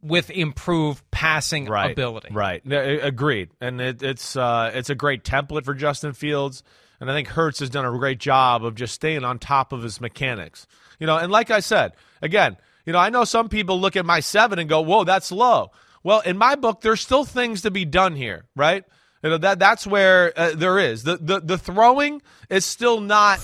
[0.05, 2.29] with improved passing right, ability.
[2.31, 2.63] Right.
[2.71, 3.51] Agreed.
[3.61, 6.63] And it, it's uh, it's a great template for Justin Fields.
[7.01, 9.83] And I think Hurts has done a great job of just staying on top of
[9.83, 10.67] his mechanics.
[10.99, 14.07] You know, and like I said, again, you know, I know some people look at
[14.07, 17.71] my seven and go, "Whoa, that's low." Well, in my book, there's still things to
[17.71, 18.85] be done here, right?
[19.23, 23.41] You know that that's where uh, there is the, the the throwing is still not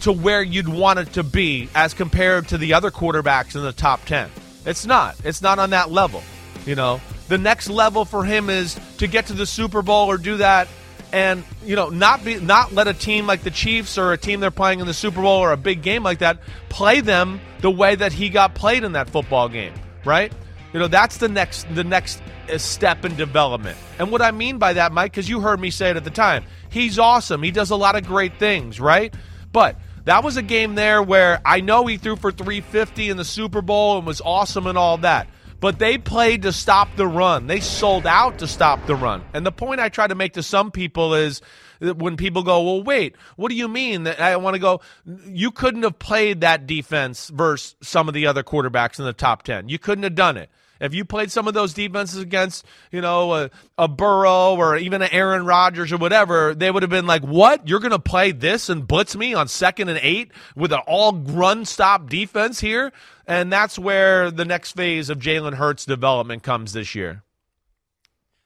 [0.00, 3.72] to where you'd want it to be as compared to the other quarterbacks in the
[3.72, 4.30] top 10.
[4.68, 5.16] It's not.
[5.24, 6.22] It's not on that level.
[6.66, 10.18] You know, the next level for him is to get to the Super Bowl or
[10.18, 10.68] do that
[11.10, 14.40] and, you know, not be not let a team like the Chiefs or a team
[14.40, 17.70] they're playing in the Super Bowl or a big game like that play them the
[17.70, 19.72] way that he got played in that football game,
[20.04, 20.30] right?
[20.74, 22.20] You know, that's the next the next
[22.52, 23.78] uh, step in development.
[23.98, 26.10] And what I mean by that, Mike, because you heard me say it at the
[26.10, 27.42] time, he's awesome.
[27.42, 29.14] He does a lot of great things, right?
[29.50, 29.76] But
[30.08, 33.60] that was a game there where I know he threw for 350 in the Super
[33.60, 35.28] Bowl and was awesome and all that.
[35.60, 37.46] But they played to stop the run.
[37.46, 39.22] They sold out to stop the run.
[39.34, 41.42] And the point I try to make to some people is
[41.80, 44.04] when people go, well, wait, what do you mean?
[44.04, 44.80] That I want to go,
[45.26, 49.42] you couldn't have played that defense versus some of the other quarterbacks in the top
[49.42, 49.68] 10.
[49.68, 50.48] You couldn't have done it.
[50.80, 55.02] If you played some of those defenses against, you know, a, a Burrow or even
[55.02, 57.66] an Aaron Rodgers or whatever, they would have been like, "What?
[57.68, 61.12] You're going to play this and blitz me on second and eight with an all
[61.14, 62.92] run stop defense here?"
[63.26, 67.22] And that's where the next phase of Jalen Hurts' development comes this year.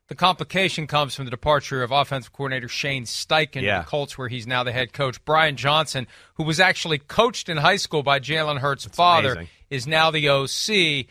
[0.09, 3.79] The complication comes from the departure of offensive coordinator Shane Steichen Yeah.
[3.79, 5.25] to the Colts, where he's now the head coach.
[5.25, 9.49] Brian Johnson, who was actually coached in high school by Jalen Hurts' father, amazing.
[9.71, 11.07] is now the OC.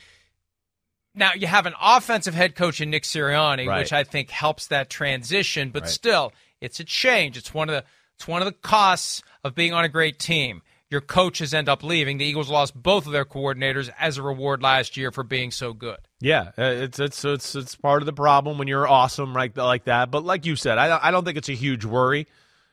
[1.13, 3.79] Now you have an offensive head coach in Nick Sirianni, Right.
[3.79, 5.69] which I think helps that transition.
[5.69, 5.91] But Right.
[5.91, 7.37] still, it's a change.
[7.37, 7.83] It's one of the
[8.15, 10.61] it's one of the costs of being on a great team.
[10.91, 12.17] Your coaches end up leaving.
[12.19, 15.73] The Eagles lost both of their coordinators as a reward last year for being so
[15.73, 15.97] good.
[16.19, 19.85] Yeah, uh, it's it's it's it's part of the problem when you're awesome right like
[19.85, 20.11] that.
[20.11, 22.27] But like you said, I don't- I don't think it's a huge worry.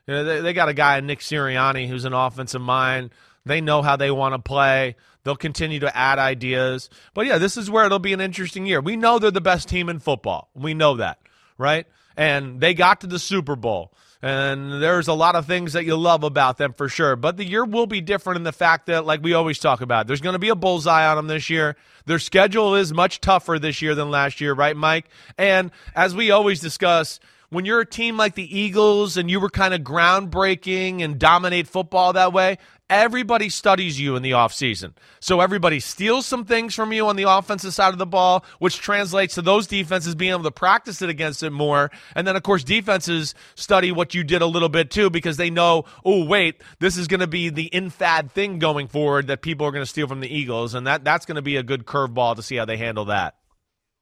[0.06, 3.10] You know, they, they got a guy Nick Sirianni who's an offensive mind.
[3.46, 4.96] They know how they want to play.
[5.28, 6.88] They'll continue to add ideas.
[7.12, 8.80] But yeah, this is where it'll be an interesting year.
[8.80, 10.48] We know they're the best team in football.
[10.54, 11.18] We know that,
[11.58, 11.86] right?
[12.16, 13.92] And they got to the Super Bowl.
[14.22, 17.14] And there's a lot of things that you love about them for sure.
[17.14, 20.06] But the year will be different in the fact that, like we always talk about,
[20.06, 21.76] there's going to be a bullseye on them this year.
[22.06, 25.10] Their schedule is much tougher this year than last year, right, Mike?
[25.36, 29.48] And as we always discuss, when you're a team like the Eagles and you were
[29.48, 32.58] kind of groundbreaking and dominate football that way,
[32.90, 34.92] everybody studies you in the offseason.
[35.20, 38.78] So everybody steals some things from you on the offensive side of the ball, which
[38.78, 41.90] translates to those defenses being able to practice it against it more.
[42.14, 45.50] And then, of course, defenses study what you did a little bit too because they
[45.50, 49.66] know, oh, wait, this is going to be the infad thing going forward that people
[49.66, 50.74] are going to steal from the Eagles.
[50.74, 53.36] And that, that's going to be a good curveball to see how they handle that.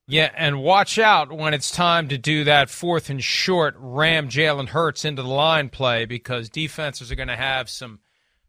[0.09, 4.69] Yeah, and watch out when it's time to do that fourth and short ram Jalen
[4.69, 7.99] Hurts into the line play because defenses are going to have some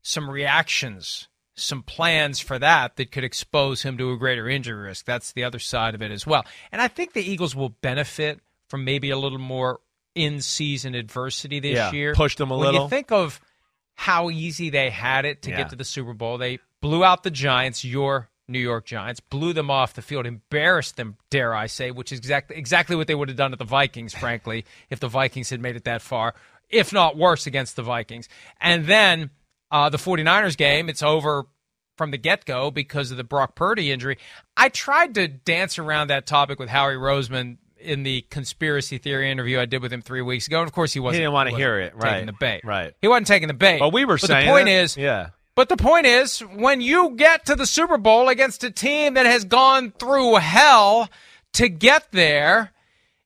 [0.04, 5.06] some reactions, some plans for that that could expose him to a greater injury risk.
[5.06, 6.46] That's the other side of it as well.
[6.72, 9.80] And I think the Eagles will benefit from maybe a little more
[10.16, 12.14] in season adversity this Yeah, year.
[12.14, 12.84] push them a when little.
[12.84, 13.42] You think of
[13.96, 15.58] how easy they had it to Yeah.
[15.58, 16.38] get to the Super Bowl.
[16.38, 20.96] They blew out the Giants, your New York Giants, blew them off the field, embarrassed
[20.96, 23.66] them, dare I say, which is exactly exactly what they would have done at the
[23.66, 26.34] Vikings, frankly, if the Vikings had made it that far,
[26.70, 28.30] if not worse against the Vikings.
[28.62, 29.30] And then
[29.72, 31.46] uh, the 49ers game, it's over
[31.98, 34.18] from the get go because of the Brock Purdy injury.
[34.56, 39.60] I tried to dance around that topic with Howie Roseman in the conspiracy theory interview
[39.60, 40.60] I did with him three weeks ago.
[40.60, 41.16] And of course, he wasn't.
[41.18, 42.12] He didn't wanna hear it, Right.
[42.14, 42.62] taking the bait.
[42.64, 42.94] right.
[43.02, 43.80] He wasn't taking the bait.
[43.80, 44.74] But we were but saying the point it.
[44.74, 45.30] is, Yeah.
[45.58, 49.26] But the point is, when you get to the Super Bowl against a team that
[49.26, 51.10] has gone through hell
[51.54, 52.74] to get there,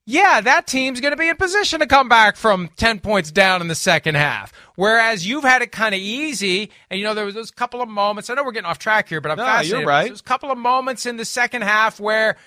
[0.05, 3.59] yeah, that team's going to be in position to come back from 10 points down
[3.59, 4.53] in the second half.
[4.77, 7.89] Whereas you've had it kind of easy, and you know, there was those couple of
[7.89, 8.29] moments.
[8.29, 9.79] I know we're getting off track here, but I'm No, fascinated.
[9.81, 10.05] you're right.
[10.07, 12.37] There's a couple of moments in the second half where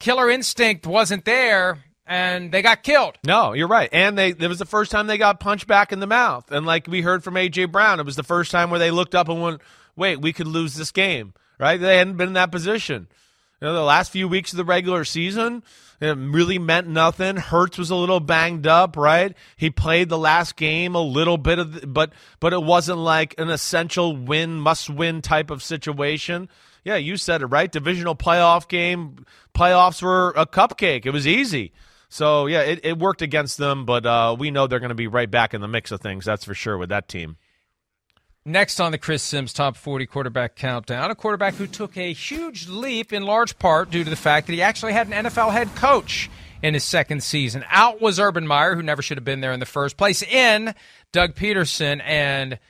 [0.00, 3.18] killer instinct wasn't there and they got killed.
[3.24, 3.88] No, you're right.
[3.92, 6.50] And they it was the first time they got punched back in the mouth.
[6.50, 9.14] And like we heard from AJ Brown, it was the first time where they looked
[9.14, 9.60] up and went,
[9.96, 11.80] "Wait, we could lose this game." Right?
[11.80, 13.06] They hadn't been in that position.
[13.60, 15.62] You know, the last few weeks of the regular season,
[16.00, 17.36] it really meant nothing.
[17.36, 19.34] Hurts was a little banged up, right?
[19.56, 23.34] He played the last game a little bit of, the, but but it wasn't like
[23.38, 26.48] an essential win, must win type of situation.
[26.84, 27.70] Yeah, you said it right.
[27.70, 31.06] Divisional playoff game, playoffs were a cupcake.
[31.06, 31.72] It was easy.
[32.14, 35.08] So yeah, it, it worked against them, but uh, we know they're going to be
[35.08, 36.24] right back in the mix of things.
[36.24, 37.38] That's for sure with that team.
[38.44, 42.68] Next on the Chris Sims Top 40 Quarterback Countdown, a quarterback who took a huge
[42.68, 45.74] leap in large part due to the fact that he actually had an NFL head
[45.74, 46.30] coach
[46.62, 47.64] in his second season.
[47.68, 50.22] Out was Urban Meyer, who never should have been there in the first place.
[50.22, 50.72] In
[51.10, 52.60] Doug Pederson and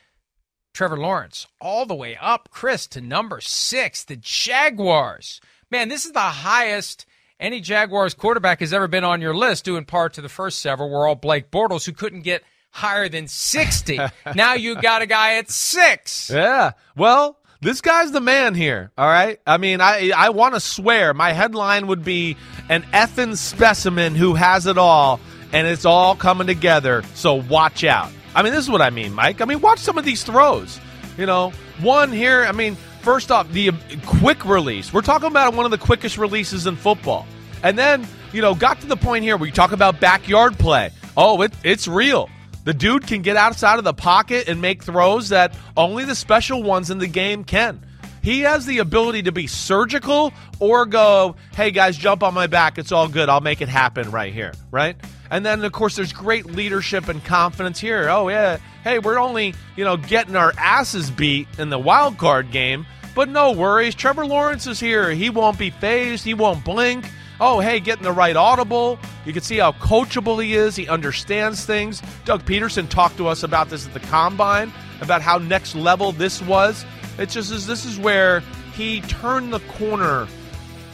[0.72, 5.42] Trevor Lawrence, all the way up, Chris, to number six, the Jaguars.
[5.70, 7.04] Man, this is the highest
[7.44, 10.60] any Jaguars quarterback has ever been on your list, due in part to the first
[10.60, 14.00] several were all Blake Bortles, who couldn't get higher than 60.
[14.34, 16.30] now you got a guy at six.
[16.30, 16.72] Yeah.
[16.96, 18.90] Well, this guy's the man here.
[18.96, 19.40] All right.
[19.46, 22.36] I mean, I I want to swear my headline would be
[22.70, 25.20] an effing specimen who has it all,
[25.52, 27.02] and it's all coming together.
[27.14, 28.10] So watch out.
[28.34, 29.42] I mean, this is what I mean, Mike.
[29.42, 30.80] I mean, watch some of these throws.
[31.18, 32.44] You know, one here.
[32.44, 33.70] I mean, first off, the
[34.06, 34.92] quick release.
[34.92, 37.26] We're talking about one of the quickest releases in football,
[37.62, 40.90] and then you know, got to the point here where you talk about backyard play.
[41.16, 42.28] Oh, it, it's real.
[42.64, 46.62] The dude can get outside of the pocket and make throws that only the special
[46.62, 47.86] ones in the game can.
[48.22, 52.78] He has the ability to be surgical or go, hey guys, jump on my back.
[52.78, 53.28] It's all good.
[53.28, 54.96] I'll make it happen right here, right?
[55.34, 58.08] And then, of course, there's great leadership and confidence here.
[58.08, 58.58] Oh, yeah.
[58.84, 63.28] Hey, we're only, you know, getting our asses beat in the wild card game, but
[63.28, 63.96] no worries.
[63.96, 65.10] Trevor Lawrence is here.
[65.10, 66.24] He won't be phased.
[66.24, 67.10] He won't blink.
[67.40, 68.96] Oh, hey, getting the right audible.
[69.24, 70.76] You can see how coachable he is.
[70.76, 72.00] He understands things.
[72.24, 76.40] Doug Pederson talked to us about this at the combine, about how next level this
[76.42, 76.86] was.
[77.18, 78.38] It's just this is where
[78.74, 80.28] he turned the corner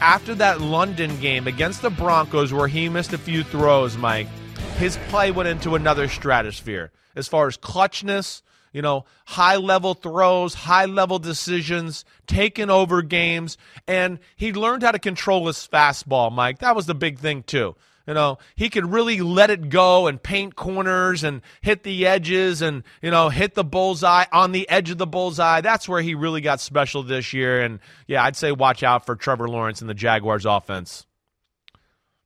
[0.00, 4.28] after that London game against the Broncos, where he missed a few throws, Mike.
[4.76, 8.42] His play went into another stratosphere as far as clutchness,
[8.72, 14.92] you know, high level throws, high level decisions, taking over games, and he learned how
[14.92, 16.60] to control his fastball, Mike.
[16.60, 17.74] That was the big thing, too.
[18.10, 22.60] You know, he could really let it go and paint corners and hit the edges
[22.60, 25.60] and, you know, hit the bullseye on the edge of the bullseye.
[25.60, 27.62] That's where he really got special this year.
[27.62, 31.06] And yeah, I'd say watch out for Trevor Lawrence and the Jaguars offense.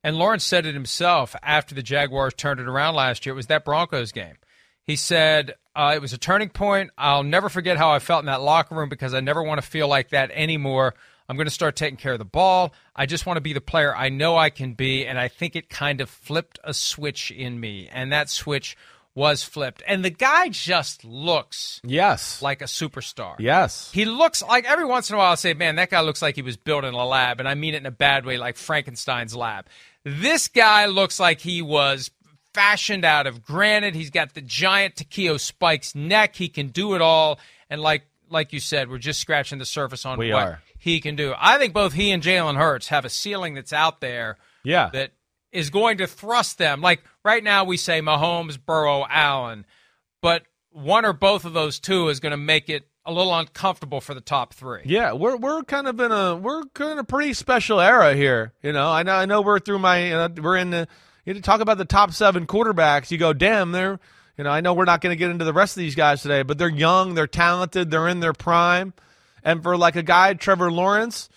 [0.03, 3.35] And Lawrence said it himself after the Jaguars turned it around last year.
[3.35, 4.37] It was that Broncos game.
[4.85, 6.93] He said, uh, it was a turning point.
[6.97, 9.67] I'll never forget how I felt in that locker room because I never want to
[9.67, 10.95] feel like that anymore.
[11.29, 12.75] I'm going to start taking care of the ball.
[12.95, 15.07] I just want to be the player I know I can be.
[15.07, 17.89] And I think it kind of flipped a switch in me.
[17.91, 18.77] And that switch
[19.15, 19.83] was flipped.
[19.87, 23.37] And the guy just looks yes like a superstar.
[23.39, 23.91] Yes.
[23.93, 26.35] He looks like every once in a while I'll say, man, that guy looks like
[26.35, 27.39] he was built in a lab.
[27.39, 29.67] And I mean it in a bad way, like Frankenstein's lab.
[30.05, 32.11] This guy looks like he was
[32.53, 33.95] fashioned out of granite.
[33.95, 36.37] He's got the giant Takeo Spikes' neck.
[36.37, 37.39] He can do it all.
[37.71, 40.63] And like like you said, we're just scratching the surface on we what are.
[40.85, 41.33] He can do.
[41.39, 44.37] I think both he and Jalen Hurts have a ceiling that's out there.
[44.65, 44.91] Yeah.
[44.93, 45.13] That
[45.51, 46.83] is going to thrust them.
[46.83, 49.65] Like right now, we say Mahomes, Burrow, Allen,
[50.21, 54.03] but one or both of those two is going to make it a little uncomfortable
[54.03, 54.83] for the top three.
[54.85, 58.53] Yeah, we're we're kind of in a we're kind of a pretty special era here.
[58.63, 60.87] You know, I know I know we're through my uh, we're in the
[61.25, 63.11] you talk about the top seven quarterbacks.
[63.11, 63.99] You go, damn, they're
[64.37, 66.21] you know I know we're not going to get into the rest of these guys
[66.21, 68.93] today, but they're young, they're talented, they're in their prime,
[69.45, 71.29] and for like a guy Trevor Lawrence.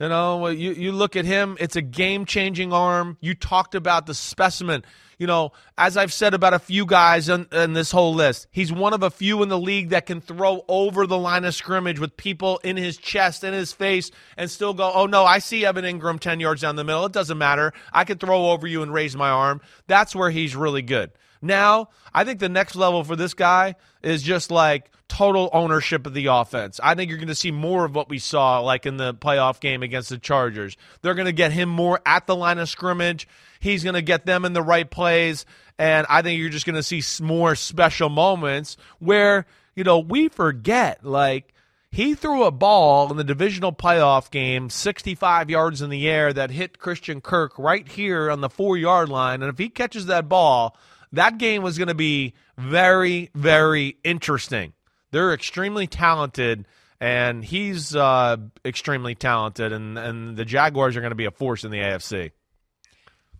[0.00, 3.16] You know, you, you look at him, it's a game changing arm.
[3.20, 4.84] You talked about the specimen.
[5.18, 8.72] You know, as I've said about a few guys in, in, this whole list, he's
[8.72, 12.00] one of a few in the league that can throw over the line of scrimmage
[12.00, 15.64] with people in his chest, in his face, and still go, oh no, I see
[15.64, 17.06] Evan Engram 10 yards down the middle.
[17.06, 17.72] It doesn't matter.
[17.92, 19.60] I can throw over you and raise my arm.
[19.86, 21.12] That's where he's really good.
[21.44, 26.14] Now, I think the next level for this guy is just like total ownership of
[26.14, 26.80] the offense.
[26.82, 29.60] I think you're going to see more of what we saw like in the playoff
[29.60, 30.76] game against the Chargers.
[31.02, 33.28] They're going to get him more at the line of scrimmage.
[33.60, 35.44] He's going to get them in the right plays.
[35.78, 40.28] And I think you're just going to see more special moments where, you know, we
[40.28, 41.52] forget like
[41.90, 46.50] he threw a ball in the divisional playoff game 65 yards in the air that
[46.50, 49.42] hit Christian Kirk right here on the four yard line.
[49.42, 50.76] And if he catches that ball,
[51.16, 54.72] that game was going to be very, very interesting.
[55.10, 56.66] They're extremely talented,
[57.00, 61.64] and he's uh, extremely talented, and, and the Jaguars are going to be a force
[61.64, 62.30] in the AFC.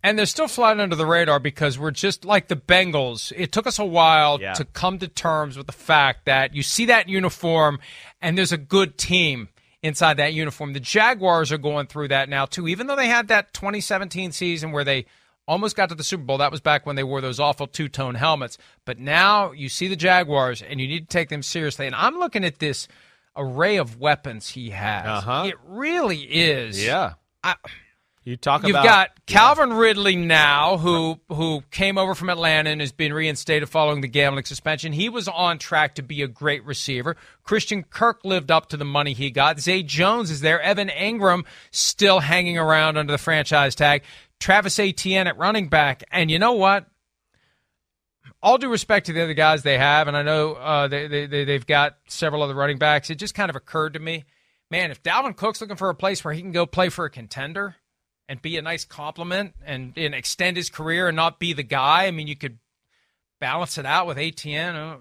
[0.02, 3.32] And they're still flying under the radar because we're just like the Bengals.
[3.34, 4.52] It took us a while Yeah.
[4.52, 7.78] to come to terms with the fact that you see that uniform
[8.20, 9.48] and there's a good team
[9.82, 10.74] inside that uniform.
[10.74, 12.68] The Jaguars are going through that now too.
[12.68, 15.06] Even though they had that 2017 season where they
[15.46, 18.14] almost got to the Super Bowl, that was back when they wore those awful two-tone
[18.14, 18.58] helmets.
[18.84, 21.86] But now you see the Jaguars and you need to take them seriously.
[21.86, 22.88] And I'm looking at this
[23.36, 25.06] array of weapons he has.
[25.06, 25.44] Uh-huh.
[25.46, 26.84] It really is.
[26.84, 27.14] Yeah.
[27.42, 27.56] I,
[28.24, 32.70] You talk about You've about got Calvin Ridley now, who who came over from Atlanta
[32.70, 34.94] and has been reinstated following the gambling suspension.
[34.94, 37.16] He was on track to be a great receiver.
[37.42, 39.60] Christian Kirk lived up to the money he got.
[39.60, 40.58] Zay Jones is there.
[40.62, 44.02] Evan Engram still hanging around under the franchise tag.
[44.44, 46.04] Travis Etienne at running back.
[46.10, 46.86] And you know what?
[48.42, 51.26] All due respect to the other guys they have, and I know uh, they, they,
[51.26, 54.24] they, they've got several other running backs, it just kind of occurred to me
[54.74, 57.10] man, if Dalvin Cook's looking for a place where he can go play for a
[57.10, 57.76] contender
[58.28, 62.06] and be a nice compliment and, and extend his career and not be the guy,
[62.06, 62.58] I mean, you could
[63.40, 64.98] balance it out with Etienne.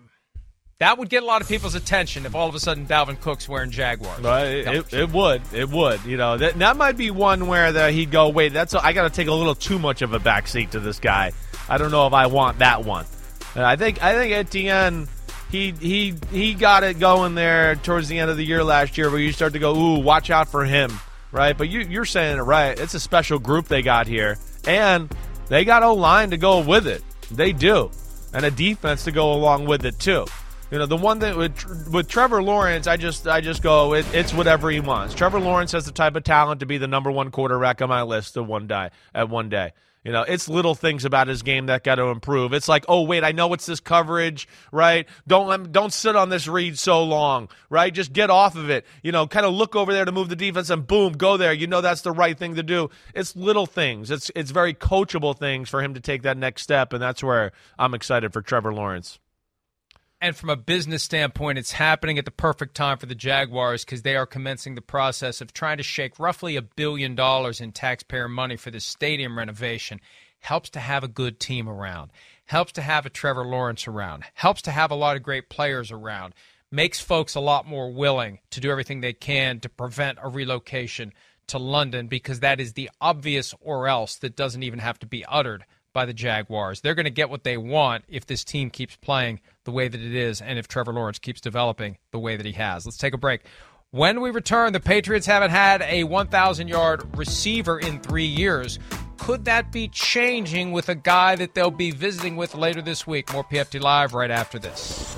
[0.79, 3.47] That would get a lot of people's attention if all of a sudden Dalvin Cook's
[3.47, 4.19] wearing Jaguars.
[4.21, 5.41] Right, it, it, it would.
[5.53, 6.03] It would.
[6.03, 8.91] You know, that that might be one where the, he'd go, wait, that's a, I
[8.91, 11.31] got to take a little too much of a backseat to this guy.
[11.69, 13.05] I don't know if I want that one.
[13.55, 15.07] And I think I think Etienne,
[15.51, 19.09] he he he got it going there towards the end of the year last year,
[19.09, 20.91] where you start to go, ooh, watch out for him,
[21.31, 21.55] right?
[21.57, 22.77] But you, you're saying it right.
[22.77, 25.09] It's a special group they got here, and
[25.49, 27.03] they got a line to go with it.
[27.29, 27.91] They do,
[28.33, 30.25] and a defense to go along with it too.
[30.73, 34.07] You know, the one thing with with Trevor Lawrence, I just I just go, it,
[34.11, 35.13] it's whatever he wants.
[35.13, 38.01] Trevor Lawrence has the type of talent to be the number one quarterback on my
[38.01, 38.89] list at one day.
[39.13, 42.53] At one day, you know, it's little things about his game that got to improve.
[42.53, 45.07] It's like, oh wait, I know it's this coverage, right?
[45.27, 47.93] Don't let, don't sit on this read so long, right?
[47.93, 48.83] Just get off of it.
[49.03, 51.53] You know, kind of look over there to move the defense, and boom, go there.
[51.53, 52.89] You know that's the right thing to do.
[53.13, 54.09] It's little things.
[54.09, 57.51] It's it's very coachable things for him to take that next step, and that's where
[57.77, 59.19] I'm excited for Trevor Lawrence.
[60.23, 64.03] And from a business standpoint, it's happening at the perfect time for the Jaguars because
[64.03, 68.29] they are commencing the process of trying to shake roughly a billion dollars in taxpayer
[68.29, 69.99] money for this stadium renovation.
[70.39, 72.11] Helps to have a good team around.
[72.45, 75.91] helps to have a Trevor Lawrence around, helps to have a lot of great players
[75.91, 76.33] around,
[76.71, 81.11] makes folks a lot more willing to do everything they can to prevent a relocation
[81.47, 85.25] to London because that is the obvious or else that doesn't even have to be
[85.25, 86.81] uttered by the Jaguars.
[86.81, 90.01] They're going to get what they want if this team keeps playing the way that
[90.01, 92.85] it is and if Trevor Lawrence keeps developing the way that he has.
[92.85, 93.41] Let's take a break.
[93.91, 98.79] When we return, the Patriots haven't had a 1,000 yard receiver in three years.
[99.17, 103.31] Could that be changing with a guy that they'll be visiting with later this week?
[103.31, 105.15] More PFT Live right after this.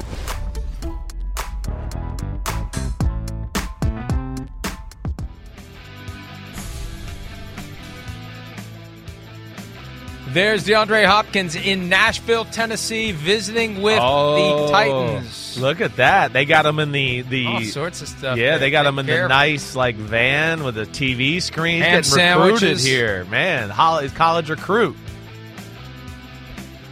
[10.36, 15.58] There's DeAndre Hopkins in Nashville, Tennessee, visiting with oh, the Titans.
[15.58, 16.34] Look at that!
[16.34, 18.38] They got him in the the all sorts of stuff.
[18.38, 21.82] Yeah, they got him in the nice like van with a TV screen.
[21.82, 23.70] Ham He's getting recruited here, man.
[23.70, 24.98] College recruit.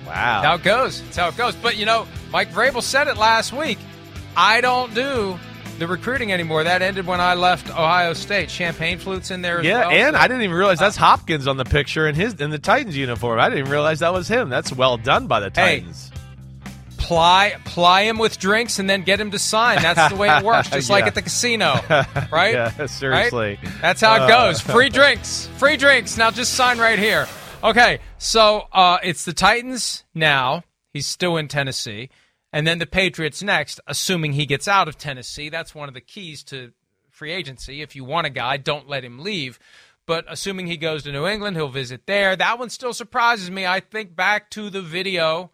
[0.05, 0.13] Wow.
[0.13, 1.01] That's how it goes.
[1.01, 1.55] That's how it goes.
[1.57, 3.77] But you know, Mike Vrabel said it last week.
[4.37, 5.37] I don't do
[5.83, 6.63] the recruiting anymore.
[6.63, 8.49] That ended when I left Ohio State.
[8.49, 9.91] Champagne flutes in there as yeah, well.
[9.91, 12.59] and so- I didn't even realize that's Hopkins on the picture in his in the
[12.59, 13.39] Titans uniform.
[13.39, 14.49] I didn't even realize that was him.
[14.49, 15.79] That's well done by the Hey.
[15.81, 16.11] Titans.
[16.97, 19.81] ply ply him with drinks and then get him to sign.
[19.81, 21.73] That's the way it works, just like at the casino,
[22.31, 22.53] right?
[22.53, 22.89] Yeah, Right?
[22.89, 23.59] seriously.
[23.81, 24.27] That's how it Uh.
[24.27, 24.61] goes.
[24.61, 26.17] Free drinks, free drinks.
[26.17, 27.27] Now just sign right here.
[27.63, 30.63] Okay, so uh, it's the Titans now.
[30.93, 32.09] He's still in Tennessee,
[32.53, 35.49] and then the Patriots next, assuming he gets out of Tennessee.
[35.49, 36.71] That's one of the keys to
[37.09, 37.81] free agency.
[37.81, 39.57] If you want a guy, don't let him leave.
[40.05, 42.35] But assuming he goes to New England, he'll visit there.
[42.35, 43.65] That one still surprises me.
[43.65, 45.51] I think back to the video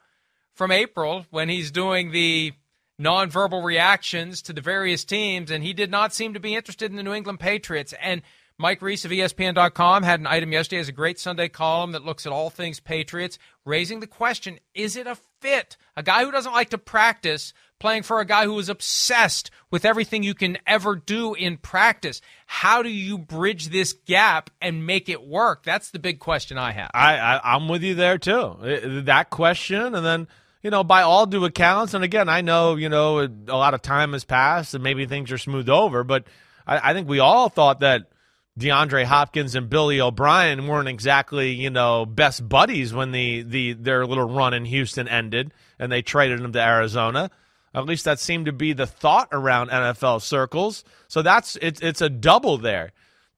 [0.54, 2.52] from April when he's doing the
[3.00, 6.98] nonverbal reactions to the various teams, and he did not seem to be interested in
[6.98, 7.94] the New England Patriots.
[8.02, 8.24] And
[8.58, 12.26] Mike Reiss of ESPN.com had an item yesterday as a great Sunday column that looks
[12.26, 15.78] at all things Patriots, raising the question is it a fit?
[15.96, 19.86] A guy who doesn't like to practice playing for a guy who is obsessed with
[19.86, 22.22] everything you can ever do in practice.
[22.46, 25.64] How do you bridge this gap and make it work?
[25.64, 26.92] That's the big question I have.
[26.94, 29.04] I, I I'm with you there too.
[29.06, 30.28] That question, and then
[30.62, 33.82] you know, by all due accounts, and again, I know you know a lot of
[33.82, 36.26] time has passed, and maybe things are smoothed over, but
[36.68, 38.12] I, I think we all thought that
[38.60, 44.06] DeAndre Hopkins and Billy O'Brien weren't exactly you know best buddies when the the their
[44.06, 47.32] little run in Houston ended, and they traded him to Arizona.
[47.74, 50.84] At least that seemed to be the thought around NFL circles.
[51.08, 52.92] So that's it's it's a double there.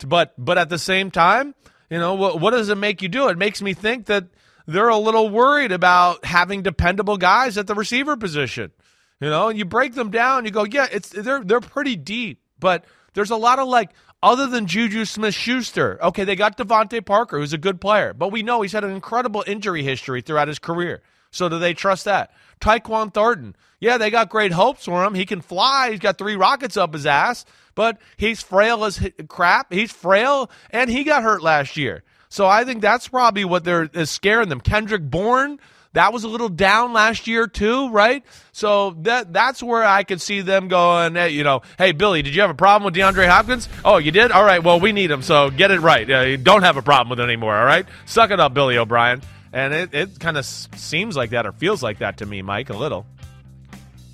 [0.05, 1.53] But but at the same time,
[1.89, 3.28] you know, what what does it make you do?
[3.28, 4.26] It makes me think that
[4.65, 8.72] they're a little worried about having dependable guys at the receiver position.
[9.19, 12.41] You know, and you break them down, you go, yeah, it's they're they're pretty deep,
[12.59, 13.91] but there's a lot of like
[14.24, 15.97] other than Juju Smith Schuster.
[16.01, 18.91] Okay, they got DeVante Parker, who's a good player, but we know he's had an
[18.91, 21.01] incredible injury history throughout his career.
[21.32, 22.34] So do they trust that?
[22.59, 23.55] Tyquan Thornton.
[23.80, 25.15] Yeah, they got great hopes for him.
[25.15, 25.89] He can fly.
[25.91, 29.74] He's got three rockets up his ass, but he's frail as crap.
[29.74, 32.03] He's frail, and he got hurt last year.
[32.30, 34.61] So I think that's probably what they're is scaring them.
[34.61, 35.59] Kendrick Bourne,
[35.94, 38.24] that was a little down last year too, right?
[38.52, 41.16] So that that's where I could see them going.
[41.16, 43.68] Hey, you know, hey Billy, did you have a problem with DeAndre Hopkins?
[43.84, 44.32] Oh, you did.
[44.32, 44.64] All right.
[44.64, 46.10] Well, we need him, so get it right.
[46.10, 47.56] Uh, you don't have a problem with it anymore.
[47.56, 47.86] All right.
[48.06, 49.22] Suck it up, Billy O'Brien.
[49.54, 52.70] And it, it kind of seems like that or feels like that to me, Mike,
[52.70, 53.06] a little.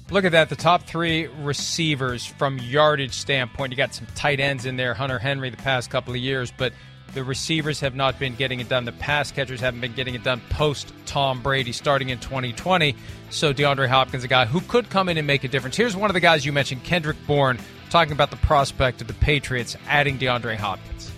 [0.10, 0.50] Look at that.
[0.50, 3.72] The top three receivers from yardage standpoint.
[3.72, 6.74] You got some tight ends in there, Hunter Henry, the past couple of years, but
[7.14, 8.86] the receivers have not been getting it done.
[8.86, 12.96] The pass catchers haven't been getting it done post Tom Brady starting in 2020.
[13.30, 15.76] So DeAndre Hopkins, a guy who could come in and make a difference.
[15.76, 17.58] Here's one of the guys you mentioned, Kendrick Bourne,
[17.90, 21.12] talking about the prospect of the Patriots adding DeAndre Hopkins.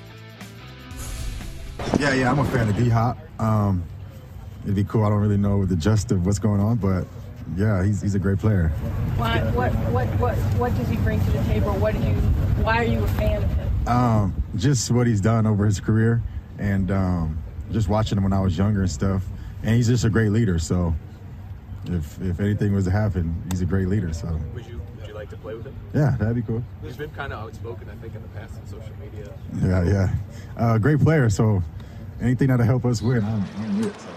[1.99, 3.17] Yeah, yeah, I'm a fan of D Hop.
[3.39, 3.83] Um,
[4.63, 5.03] it'd be cool.
[5.05, 7.07] I don't really know the gist of what's going on, but
[7.55, 8.69] yeah, he's, he's a great player.
[9.17, 11.73] Why, what, what, what, what does he bring to the table?
[11.73, 12.13] What do you,
[12.63, 13.87] why are you a fan of him?
[13.87, 16.21] Um, just what he's done over his career,
[16.57, 19.23] and um, just watching him when I was younger and stuff.
[19.63, 20.57] And he's just a great leader.
[20.59, 20.93] So,
[21.85, 24.13] if if anything was to happen, he's a great leader.
[24.13, 25.75] So, Would you would you like to play with him?
[25.93, 26.63] yeah, that'd be cool.
[26.81, 29.31] He's been kind of outspoken, I think, in the past on social media.
[29.61, 30.15] Yeah, yeah,
[30.57, 31.29] uh, great player.
[31.29, 31.61] So,
[32.21, 33.99] anything that'll help us win, I'm, I'm with.
[33.99, 34.09] So.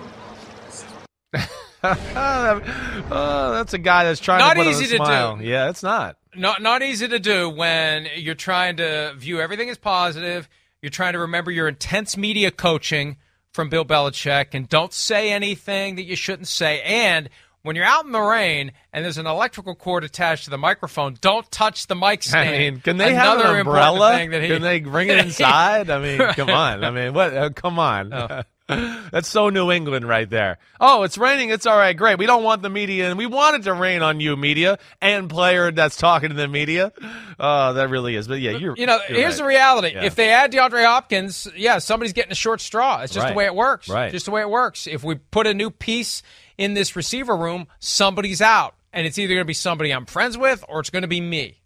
[1.84, 5.44] oh, that's a guy that's trying Not to put on easy a to do.
[5.44, 6.16] Yeah, it's not.
[6.34, 10.48] Not not easy to do when you're trying to view everything as positive.
[10.80, 13.16] You're trying to remember your intense media coaching
[13.52, 16.80] from Bill Belichick and don't say anything that you shouldn't say.
[16.82, 17.28] And
[17.60, 21.16] when you're out in the rain and there's an electrical cord attached to the microphone,
[21.20, 22.50] don't touch the mic I stand.
[22.58, 24.16] mean, can they have Another an umbrella?
[24.16, 25.90] thing that he- can they bring it inside?
[25.90, 26.82] I mean, come on.
[26.82, 27.36] I mean, what?
[27.36, 28.12] Uh, come on.
[28.12, 28.42] Oh.
[29.10, 30.58] That's so New England right there.
[30.80, 31.50] Oh, it's raining.
[31.50, 31.96] It's all right.
[31.96, 32.18] Great.
[32.18, 35.28] We don't want the media, and we want it to rain on you, media, and
[35.28, 36.92] player that's talking to the media.
[37.38, 38.28] Oh, that really is.
[38.28, 38.76] But yeah, you're.
[38.76, 39.38] You know, you're here's right.
[39.38, 39.92] the reality.
[39.94, 40.04] Yeah.
[40.04, 43.02] If they add DeAndre Hopkins, yeah, somebody's getting a short straw.
[43.02, 43.30] It's just Right.
[43.30, 43.88] the way it works.
[43.88, 44.10] Right.
[44.10, 44.86] Just the way it works.
[44.86, 46.22] If we put a new piece
[46.58, 48.74] in this receiver room, somebody's out.
[48.92, 51.20] And it's either going to be somebody I'm friends with or it's going to be
[51.20, 51.61] me.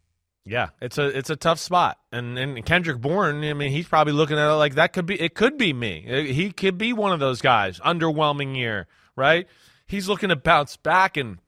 [0.49, 3.42] Yeah, it's a it's a tough spot, and and Kendrick Bourne.
[3.42, 6.07] I mean, he's probably looking at it like that could be it could be me.
[6.09, 7.80] Uh, He could be one of those guys.
[7.80, 8.86] Underwhelming year,
[9.16, 9.49] right?
[9.88, 11.38] He's looking to bounce back and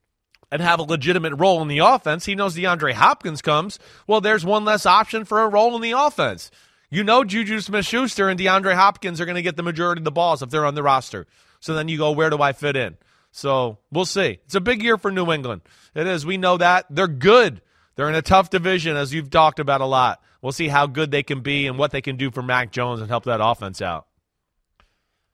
[0.51, 2.25] and have a legitimate role in the offense.
[2.25, 3.79] He knows DeAndre Hopkins comes.
[4.09, 6.51] Well, there's one less option for a role in the offense.
[6.91, 10.11] You know, Juju Smith-Schuster and DeAndre Hopkins are going to get the majority of the
[10.11, 11.27] balls if they're on the roster.
[11.61, 12.97] So then you go, where do I fit in?
[13.31, 14.39] So we'll see.
[14.47, 15.61] It's a big year for New England.
[15.95, 16.25] It is.
[16.25, 17.61] We know that they're good.
[17.99, 20.23] They're in a tough division, as you've talked about a lot.
[20.41, 23.01] We'll see how good they can be and what they can do for Mac Jones
[23.01, 24.07] and help that offense out.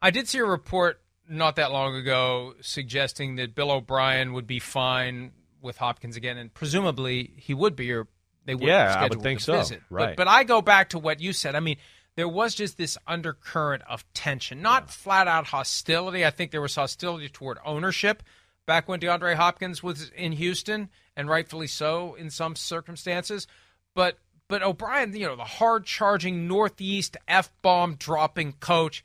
[0.01, 0.99] I did see a report
[1.29, 6.55] not that long ago suggesting that Bill O'Brien would be fine with Hopkins again, and
[6.55, 8.07] presumably he would be, or
[8.47, 9.59] they would Yeah, I would think so.
[9.59, 9.83] visit.
[9.91, 10.17] Right.
[10.17, 11.55] But, but I go back to what you said.
[11.55, 11.77] I mean,
[12.17, 16.25] there was just this undercurrent of tension, not flat out hostility.
[16.25, 18.23] I think there was hostility toward ownership
[18.65, 23.47] back when DeAndre Hopkins was in Houston, and rightfully so in some circumstances.
[23.95, 29.05] But but O'Brien, you know, the hard charging Northeast f bomb dropping coach.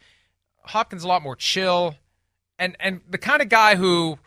[0.64, 1.96] Hopkins a lot more chill,
[2.58, 4.20] and and the kind of guy who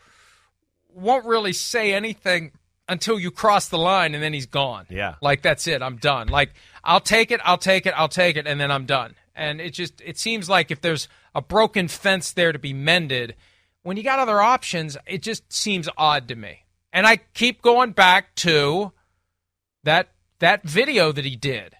[0.93, 2.51] won't really say anything
[2.89, 4.85] until you cross the line, and then he's gone.
[4.89, 5.15] Yeah.
[5.21, 5.81] like that's it.
[5.81, 6.27] I'm done.
[6.27, 6.53] Like
[6.83, 9.15] I'll take it, I'll take it, I'll take it, and then I'm done.
[9.35, 13.35] And it just it seems like if there's a broken fence there to be mended,
[13.83, 16.62] when you got other options, it just seems odd to me.
[16.93, 18.91] And I keep going back to
[19.83, 21.75] that that video that he did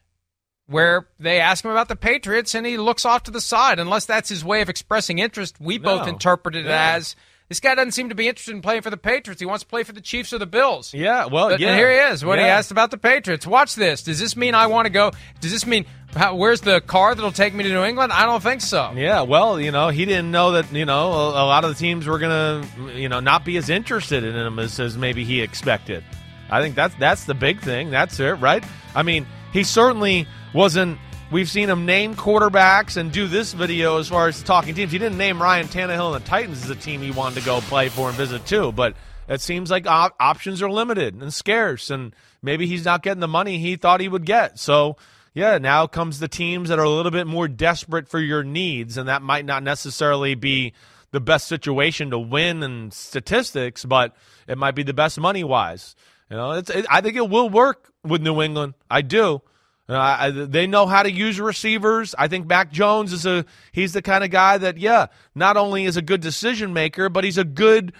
[0.65, 3.79] where they ask him about the Patriots and he looks off to the side.
[3.79, 6.13] Unless that's his way of expressing interest, we both No.
[6.13, 6.93] interpreted it Yeah.
[6.95, 7.15] as
[7.49, 9.39] this guy doesn't seem to be interested in playing for the Patriots.
[9.41, 10.93] He wants to play for the Chiefs or the Bills.
[10.93, 11.75] Yeah, well, But- yeah.
[11.75, 13.45] Here he is when he asked about the Patriots.
[13.45, 14.01] Watch this.
[14.01, 15.11] Does this mean I want to go?
[15.41, 15.85] Does this mean
[16.15, 18.11] how, where's the car that'll take me to New England?
[18.11, 18.91] I don't think so.
[18.95, 21.75] Yeah, well, you know, he didn't know that, you know, a, a lot of the
[21.75, 25.23] teams were going to, you know, not be as interested in him as, as maybe
[25.23, 26.03] he expected.
[26.49, 27.89] I think that's that's the big thing.
[27.89, 28.63] That's it, right?
[28.93, 30.99] I mean, he certainly wasn't.
[31.31, 34.91] We've seen him name quarterbacks and do this video as far as talking teams.
[34.91, 37.59] He didn't name Ryan Tannehill and the Titans as a team he wanted to go
[37.61, 38.71] play for and visit too.
[38.71, 38.95] But
[39.27, 43.27] it seems like op- options are limited and scarce, and maybe he's not getting the
[43.27, 44.59] money he thought he would get.
[44.59, 44.97] So
[45.33, 48.97] yeah, now comes the teams that are a little bit more desperate for your needs,
[48.97, 50.73] and that might not necessarily be
[51.11, 54.15] the best situation to win in statistics, but
[54.47, 55.95] it might be the best money wise.
[56.29, 58.73] You know, it's, it, I think it will work with New England.
[58.89, 59.41] I do.
[59.89, 62.15] Uh, I, they know how to use receivers.
[62.17, 65.85] I think Mac Jones is a he's the kind of guy that yeah, not only
[65.85, 67.91] is a good decision maker, but he's a good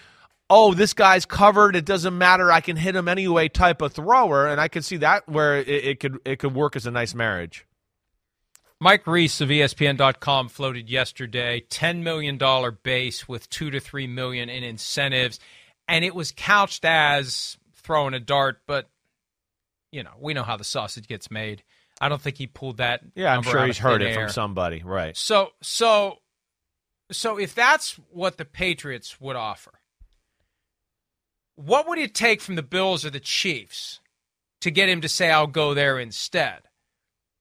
[0.50, 1.76] oh, this guy's covered.
[1.76, 2.52] It doesn't matter.
[2.52, 5.68] I can hit him anyway type of thrower, and I could see that where it,
[5.68, 7.66] it could it could work as a nice marriage.
[8.84, 12.38] Mike Reiss of ESPN.com floated yesterday $10 million
[12.84, 15.39] base with two to three million in incentives.
[15.88, 18.89] And it was couched as throwing a dart, but
[19.89, 21.64] you know, we know how the sausage gets made.
[22.02, 23.02] I don't think he pulled that.
[23.16, 24.26] Yeah, I'm sure he's heard it air.
[24.26, 25.16] from somebody, right?
[25.16, 26.18] So so
[27.10, 29.72] so if that's what the Patriots would offer,
[31.66, 33.99] what would it take from the Bills or the Chiefs
[34.61, 36.61] to get him to say I'll go there instead?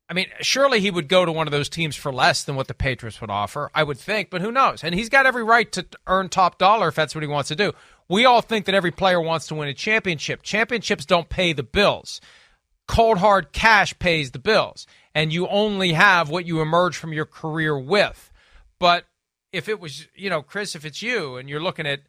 [0.09, 2.69] I mean, surely he would go to one of those teams for less than what
[2.69, 4.85] the Patriots would offer, I would think, but who knows?
[4.85, 7.57] And he's got every right to earn top dollar if that's what he wants to
[7.57, 7.73] do.
[8.09, 10.43] We all think that every player wants to win a championship.
[10.43, 12.21] Championships don't pay the bills.
[12.87, 17.25] Cold hard cash pays the bills, and you only have what you emerge from your
[17.25, 18.31] career with.
[18.79, 19.07] But
[19.51, 22.01] if it was, you know, Chris, if it's you and you're looking at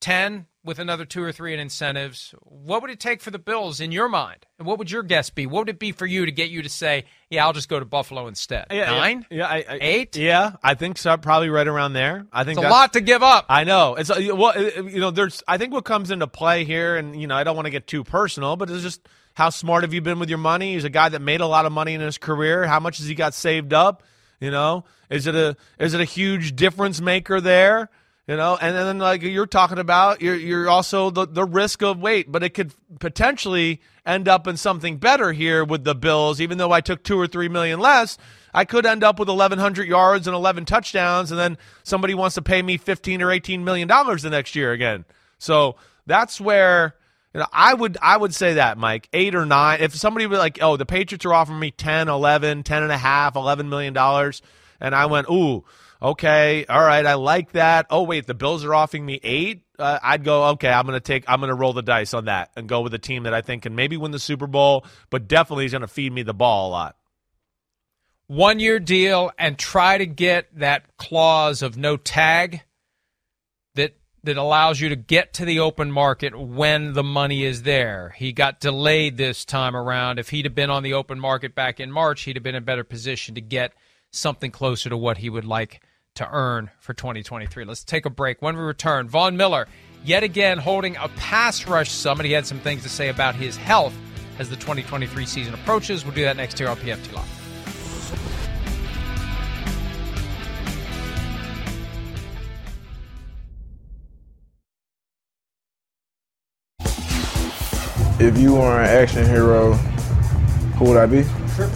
[0.00, 3.80] 10 with another two or three in incentives, what would it take for the Bills
[3.80, 4.44] in your mind?
[4.58, 5.46] And what would your guess be?
[5.46, 7.78] What would it be for you to get you to say, yeah, I'll just go
[7.78, 8.66] to Buffalo instead?
[8.70, 9.26] Yeah, Nine?
[9.30, 10.16] Yeah, I, I, Eight?
[10.16, 11.16] Yeah, I think so.
[11.16, 12.26] Probably right around there.
[12.32, 13.46] I think It's a lot to give up.
[13.48, 13.94] I know.
[13.94, 15.42] It's uh, well, uh, you know, there's.
[15.48, 17.86] I think what comes into play here, and you know, I don't want to get
[17.86, 19.00] too personal, but it's just
[19.34, 20.74] how smart have you been with your money?
[20.74, 22.66] He's a guy that made a lot of money in his career.
[22.66, 24.02] How much has he got saved up?
[24.40, 27.90] You know, is it a is it a huge difference maker there?
[28.28, 31.98] You know, and then like you're talking about, you're you're also the the risk of
[31.98, 36.38] wait, but it could potentially end up in something better here with the Bills.
[36.38, 38.18] Even though I took two or three million less,
[38.52, 42.42] I could end up with 1,100 yards and 11 touchdowns, and then somebody wants to
[42.42, 45.06] pay me 15 or 18 million dollars the next year again.
[45.38, 46.96] So that's where
[47.32, 49.80] you know I would I would say that Mike eight or nine.
[49.80, 52.98] If somebody was like, oh, the Patriots are offering me 10, 11, 10 and a
[52.98, 54.42] half, 11 million dollars,
[54.82, 55.64] and I went, ooh.
[56.00, 57.86] Okay, all right, I like that.
[57.90, 59.64] Oh wait, the Bills are offering me eight.
[59.78, 62.68] Uh, I'd go, okay, I'm gonna take, I'm gonna roll the dice on that and
[62.68, 65.66] go with a team that I think can maybe win the Super Bowl, but definitely
[65.66, 66.96] is gonna feed me the ball a lot.
[68.26, 72.62] One year deal and try to get that clause of no tag
[73.74, 78.14] that that allows you to get to the open market when the money is there.
[78.16, 80.18] He got delayed this time around.
[80.18, 82.62] If he'd have been on the open market back in March, he'd have been in
[82.62, 83.72] a better position to get
[84.10, 85.80] something closer to what he would like
[86.14, 87.64] to earn for 2023.
[87.64, 88.42] Let's take a break.
[88.42, 89.68] When we return, Von Miller,
[90.04, 92.26] yet again holding a pass rush summit.
[92.26, 93.94] He had some things to say about his health
[94.38, 96.04] as the 2023 season approaches.
[96.04, 97.34] We'll do that next here on PFT Live.
[108.20, 109.74] If you were an action hero,
[110.74, 111.22] who would I be?
[111.54, 111.70] Sure.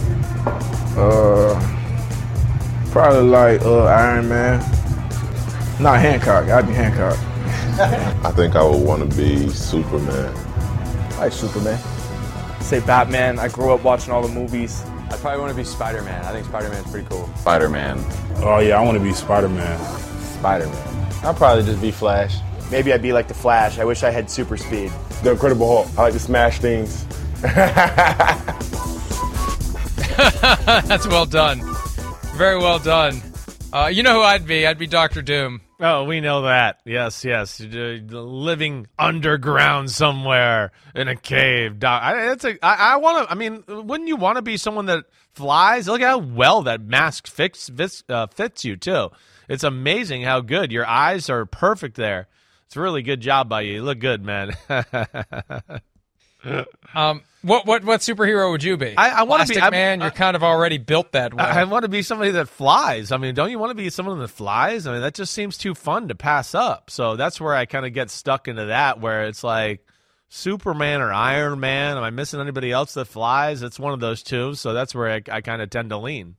[0.97, 1.72] Uh,
[2.93, 4.59] probably like uh, Iron Man.
[5.81, 6.47] Not Hancock.
[6.47, 7.17] I'd be Hancock.
[8.23, 10.31] I think I would want to be Superman.
[11.15, 11.79] I like Superman.
[12.61, 13.39] Say Batman.
[13.39, 14.83] I grew up watching all the movies.
[15.09, 16.23] I probably want to be Spider Man.
[16.23, 17.27] I think Spider Man's pretty cool.
[17.37, 17.97] Spider Man.
[18.43, 19.79] Oh yeah, I want to be Spider Man.
[20.37, 21.25] Spider Man.
[21.25, 22.37] I'd probably just be Flash.
[22.69, 23.79] Maybe I'd be like the Flash.
[23.79, 24.91] I wish I had super speed.
[25.23, 25.87] The Incredible Hulk.
[25.97, 27.07] I like to smash things.
[27.41, 28.37] That's
[31.07, 31.72] well done.
[32.35, 33.21] Very well done.
[33.71, 34.65] Uh, you know who I'd be?
[34.65, 35.61] I'd be Doctor Doom.
[35.79, 36.79] Oh, we know that.
[36.85, 37.59] Yes, yes.
[37.59, 41.79] Living underground somewhere in a cave.
[41.79, 43.31] Doc, I, it's a, I, I want to.
[43.31, 45.87] I mean, wouldn't you want to be someone that flies?
[45.87, 49.09] Look how well that mask fits fits, uh, fits you too.
[49.47, 52.27] It's amazing how good your eyes are perfect there.
[52.65, 53.73] It's a really good job by you.
[53.73, 54.53] You look good, man.
[56.95, 58.95] um, what what what superhero would you be?
[58.97, 60.01] I, I want to be I, man.
[60.01, 61.43] You're kind of already built that way.
[61.43, 63.11] I, I want to be somebody that flies.
[63.11, 64.87] I mean, don't you want to be someone that flies?
[64.87, 66.89] I mean, that just seems too fun to pass up.
[66.89, 69.85] So that's where I kind of get stuck into that, where it's like
[70.29, 71.97] Superman or Iron Man.
[71.97, 73.61] Am I missing anybody else that flies?
[73.61, 74.55] It's one of those two.
[74.55, 76.37] So that's where I, I kind of tend to lean.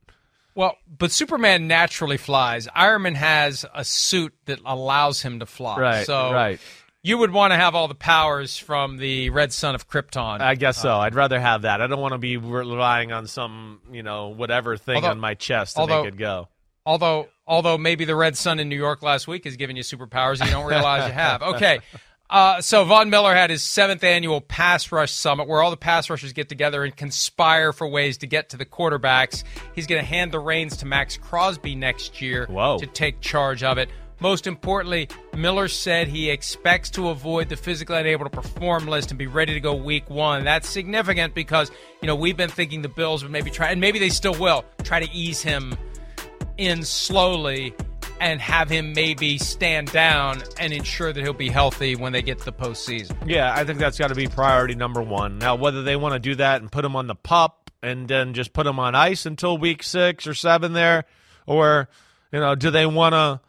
[0.55, 2.69] Well, but Superman naturally flies.
[2.75, 5.79] Iron Man has a suit that allows him to fly.
[5.79, 6.07] Right.
[6.07, 6.61] So right.
[7.05, 10.41] You would want to have all the powers from the Red Sun of Krypton.
[10.41, 10.95] I guess so.
[10.95, 11.83] Uh, I'd rather have that.
[11.83, 15.35] I don't want to be relying on some, you know, whatever thing although, on my
[15.35, 16.49] chest to although, make it go.
[16.87, 20.43] Although, although maybe the Red Sun in New York last week is giving you superpowers
[20.43, 21.43] you don't realize you have.
[21.55, 21.81] Okay.
[22.31, 26.09] Uh, so Von Miller had his seventh annual pass rush summit where all the pass
[26.09, 29.45] rushers get together and conspire for ways to get to the quarterbacks.
[29.75, 32.79] He's going to hand the reins to Maxx Crosby next year Whoa.
[32.79, 33.91] to take charge of it.
[34.21, 39.19] Most importantly, Miller said he expects to avoid the physically unable to perform list and
[39.19, 40.45] be ready to go week one.
[40.45, 43.99] That's significant because, you know, we've been thinking the Bills would maybe try, and maybe
[43.99, 45.77] they still will, try to ease him
[46.57, 47.75] in slowly
[48.21, 52.39] and have him maybe stand down and ensure that he'll be healthy when they get
[52.39, 53.17] to the postseason.
[53.27, 55.39] Yeah, I think that's got to be priority number one.
[55.39, 58.33] Now, whether they want to do that and put him on the pup and then
[58.33, 61.05] just put him on ice until week six or seven there,
[61.47, 61.89] or,
[62.33, 63.41] you know, do they want to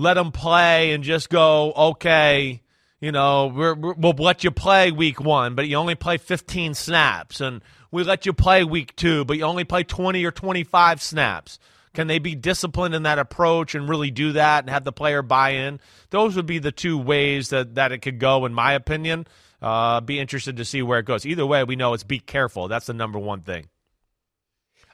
[0.00, 2.62] let them play and just go, okay,
[3.00, 7.40] you know, we will let you play week one, but you only play 15 snaps.
[7.40, 11.58] And we let you play week two, but you only play 20 or 25 snaps.
[11.92, 15.20] Can they be disciplined in that approach and really do that and have the player
[15.20, 15.80] buy in?
[16.08, 19.26] Those would be the two ways that, that it could go, in my opinion.
[19.60, 21.26] Uh, be interested to see where it goes.
[21.26, 22.68] Either way, we know it's be careful.
[22.68, 23.68] That's the number one thing.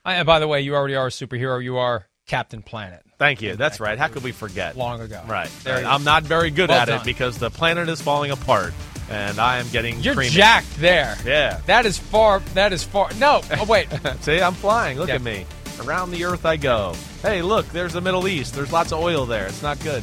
[0.04, 1.62] And by the way, you already are a superhero.
[1.62, 3.05] You are Captain Planet.
[3.18, 3.56] Thank you.
[3.56, 3.98] That's right.
[3.98, 4.76] How could we forget?
[4.76, 5.22] Long ago.
[5.26, 5.50] Right.
[5.64, 7.00] There I'm not very good well at done.
[7.00, 8.74] it because the planet is falling apart
[9.10, 10.30] and I am getting You're creamy.
[10.32, 11.16] jacked there.
[11.24, 11.60] Yeah.
[11.66, 13.40] That is far that is far No.
[13.58, 13.88] Oh wait.
[14.20, 14.98] See, I'm flying.
[14.98, 15.14] Look Yeah.
[15.14, 15.46] at me.
[15.82, 16.94] Around the earth I go.
[17.22, 18.54] Hey, look, there's the Middle East.
[18.54, 19.46] There's lots of oil there.
[19.46, 20.02] It's not good.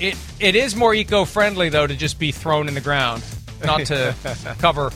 [0.00, 3.22] It it is more eco-friendly though to just be thrown in the ground,
[3.64, 4.14] not to
[4.58, 4.90] cover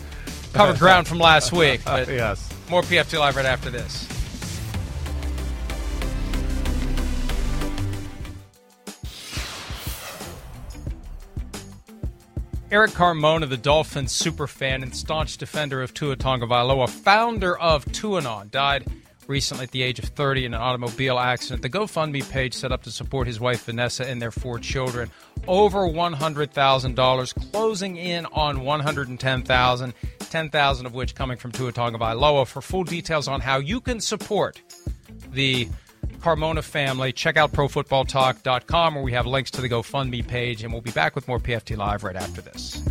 [0.52, 1.82] cover ground from last week.
[1.84, 2.48] But yes.
[2.68, 4.06] More PFT live right after this.
[12.68, 18.84] Eric Carmona, the Dolphins superfan and staunch defender of Tua Tagovailoa, founder of Tuanon, died
[19.28, 21.62] recently at the age of 30 in an automobile accident.
[21.62, 25.12] The GoFundMe page set up to support his wife Vanessa and their four children.
[25.46, 32.48] Over $100,000, closing in on 110,000, 10,000 of which coming from Tua Tagovailoa.
[32.48, 34.60] For full details on how you can support
[35.30, 35.68] the
[36.20, 40.82] Carmona family, check out profootballtalk.com where we have links to the GoFundMe page, and we'll
[40.82, 42.82] be back with more PFT Live right after this.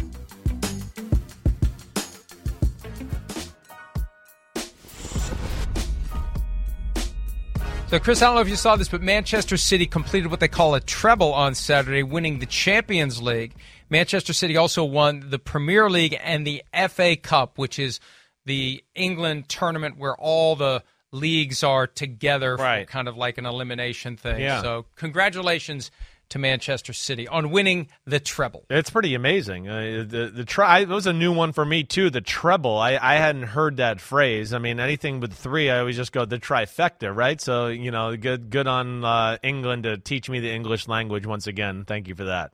[7.87, 10.47] So, Chris, I don't know if you saw this, but Manchester City completed what they
[10.47, 13.55] call a treble on Saturday, winning the Champions League.
[13.89, 17.99] Manchester City also won the Premier League and the FA Cup, which is
[18.45, 20.83] the England tournament where all the
[21.15, 22.85] leagues are together Right.
[22.85, 24.41] for kind of like an elimination thing.
[24.41, 24.61] Yeah.
[24.61, 25.89] So, congratulations
[26.29, 28.65] to Manchester City on winning the treble.
[28.69, 29.69] It's pretty amazing.
[29.69, 32.09] Uh, the the tri- it was a new one for me too.
[32.09, 32.79] The treble.
[32.79, 34.51] I, I hadn't heard that phrase.
[34.51, 37.39] I mean, anything with three, I always just go the trifecta, right?
[37.39, 41.45] So you know, good good on uh, England to teach me the English language once
[41.45, 41.85] again.
[41.85, 42.51] Thank you for that.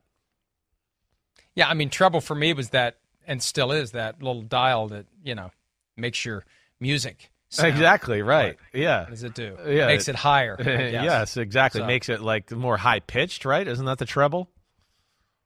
[1.54, 5.06] Yeah, I mean, treble for me was that, and still is that little dial that
[5.24, 5.50] you know
[5.96, 6.44] makes your
[6.78, 7.30] music.
[7.52, 7.68] Sound.
[7.70, 8.56] Exactly right.
[8.72, 9.00] Yeah.
[9.02, 9.56] What does it do?
[9.66, 10.56] Yeah, makes it higher.
[10.62, 11.80] Yes, exactly.
[11.80, 13.66] So- Makes it like more high pitched, right?
[13.66, 14.48] Isn't that the treble?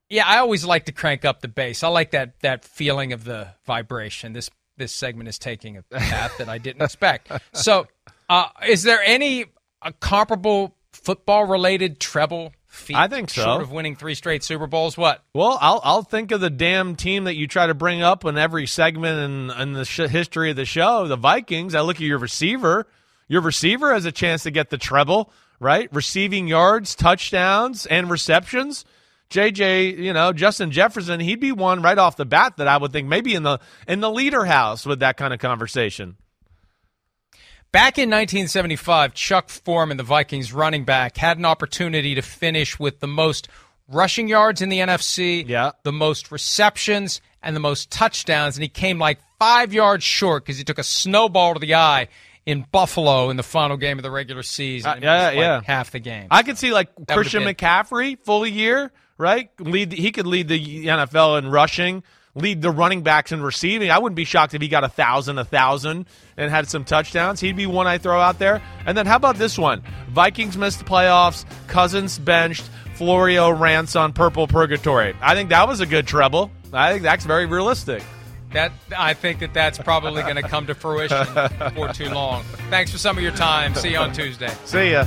[0.09, 1.83] Yeah, I always like to crank up the bass.
[1.83, 4.33] I like that that feeling of the vibration.
[4.35, 7.33] This this segment is taking a path that I didn't expect.
[7.53, 7.89] So,
[8.29, 9.47] uh, is there any
[9.83, 12.97] uh, comparable football related treble feat?
[12.97, 13.43] I think so.
[13.43, 15.23] Short of winning three straight Super Bowls, what?
[15.35, 18.39] Well, I'll I'll think of the damn team that you try to bring up in
[18.39, 21.75] every segment in, in the sh- history of the show, the Vikings.
[21.75, 22.87] I look at your receiver.
[23.29, 25.89] Your receiver has a chance to get the treble, right?
[25.93, 28.85] Receiving yards, touchdowns, and receptions.
[29.31, 32.93] JJ, you know, Justin Jefferson, he'd be one right off the bat that I would
[32.93, 33.59] think maybe in the
[33.89, 36.17] in the leader house with that kind of conversation.
[37.77, 43.01] Back in 1975, Chuck Foreman, the Vikings running back, had an opportunity to finish with
[43.01, 43.49] the most
[43.87, 45.73] rushing yards in the NFC, yeah.
[45.83, 50.57] the most receptions, and the most touchdowns, and he came like five yards short because
[50.57, 52.09] he took a snowball to the eye
[52.47, 54.93] in Buffalo in the final game of the regular season.
[54.93, 55.61] Uh, yeah, like, yeah.
[55.63, 56.29] half the game.
[56.31, 59.51] I could see like would've Christian McCaffrey full year, right?
[59.61, 62.05] Lead he could lead the NFL in rushing,
[62.37, 63.91] lead the running backs in receiving.
[63.91, 66.07] I wouldn't be shocked if he got a thousand, a thousand,
[66.37, 67.41] and had some touchdowns.
[67.41, 68.63] He'd be one I throw out there.
[68.85, 69.83] And then how about this one?
[70.11, 71.45] Vikings missed the playoffs.
[71.67, 72.71] Cousins benched.
[72.95, 75.15] Florio rants on purple purgatory.
[75.21, 76.51] I think that was a good treble.
[76.73, 78.03] I think that's very realistic.
[78.53, 81.27] That I think that that's probably going to come to fruition
[81.59, 82.43] before too long.
[82.71, 83.75] Thanks for some of your time.
[83.75, 84.51] See you on Tuesday.
[84.65, 85.07] See ya.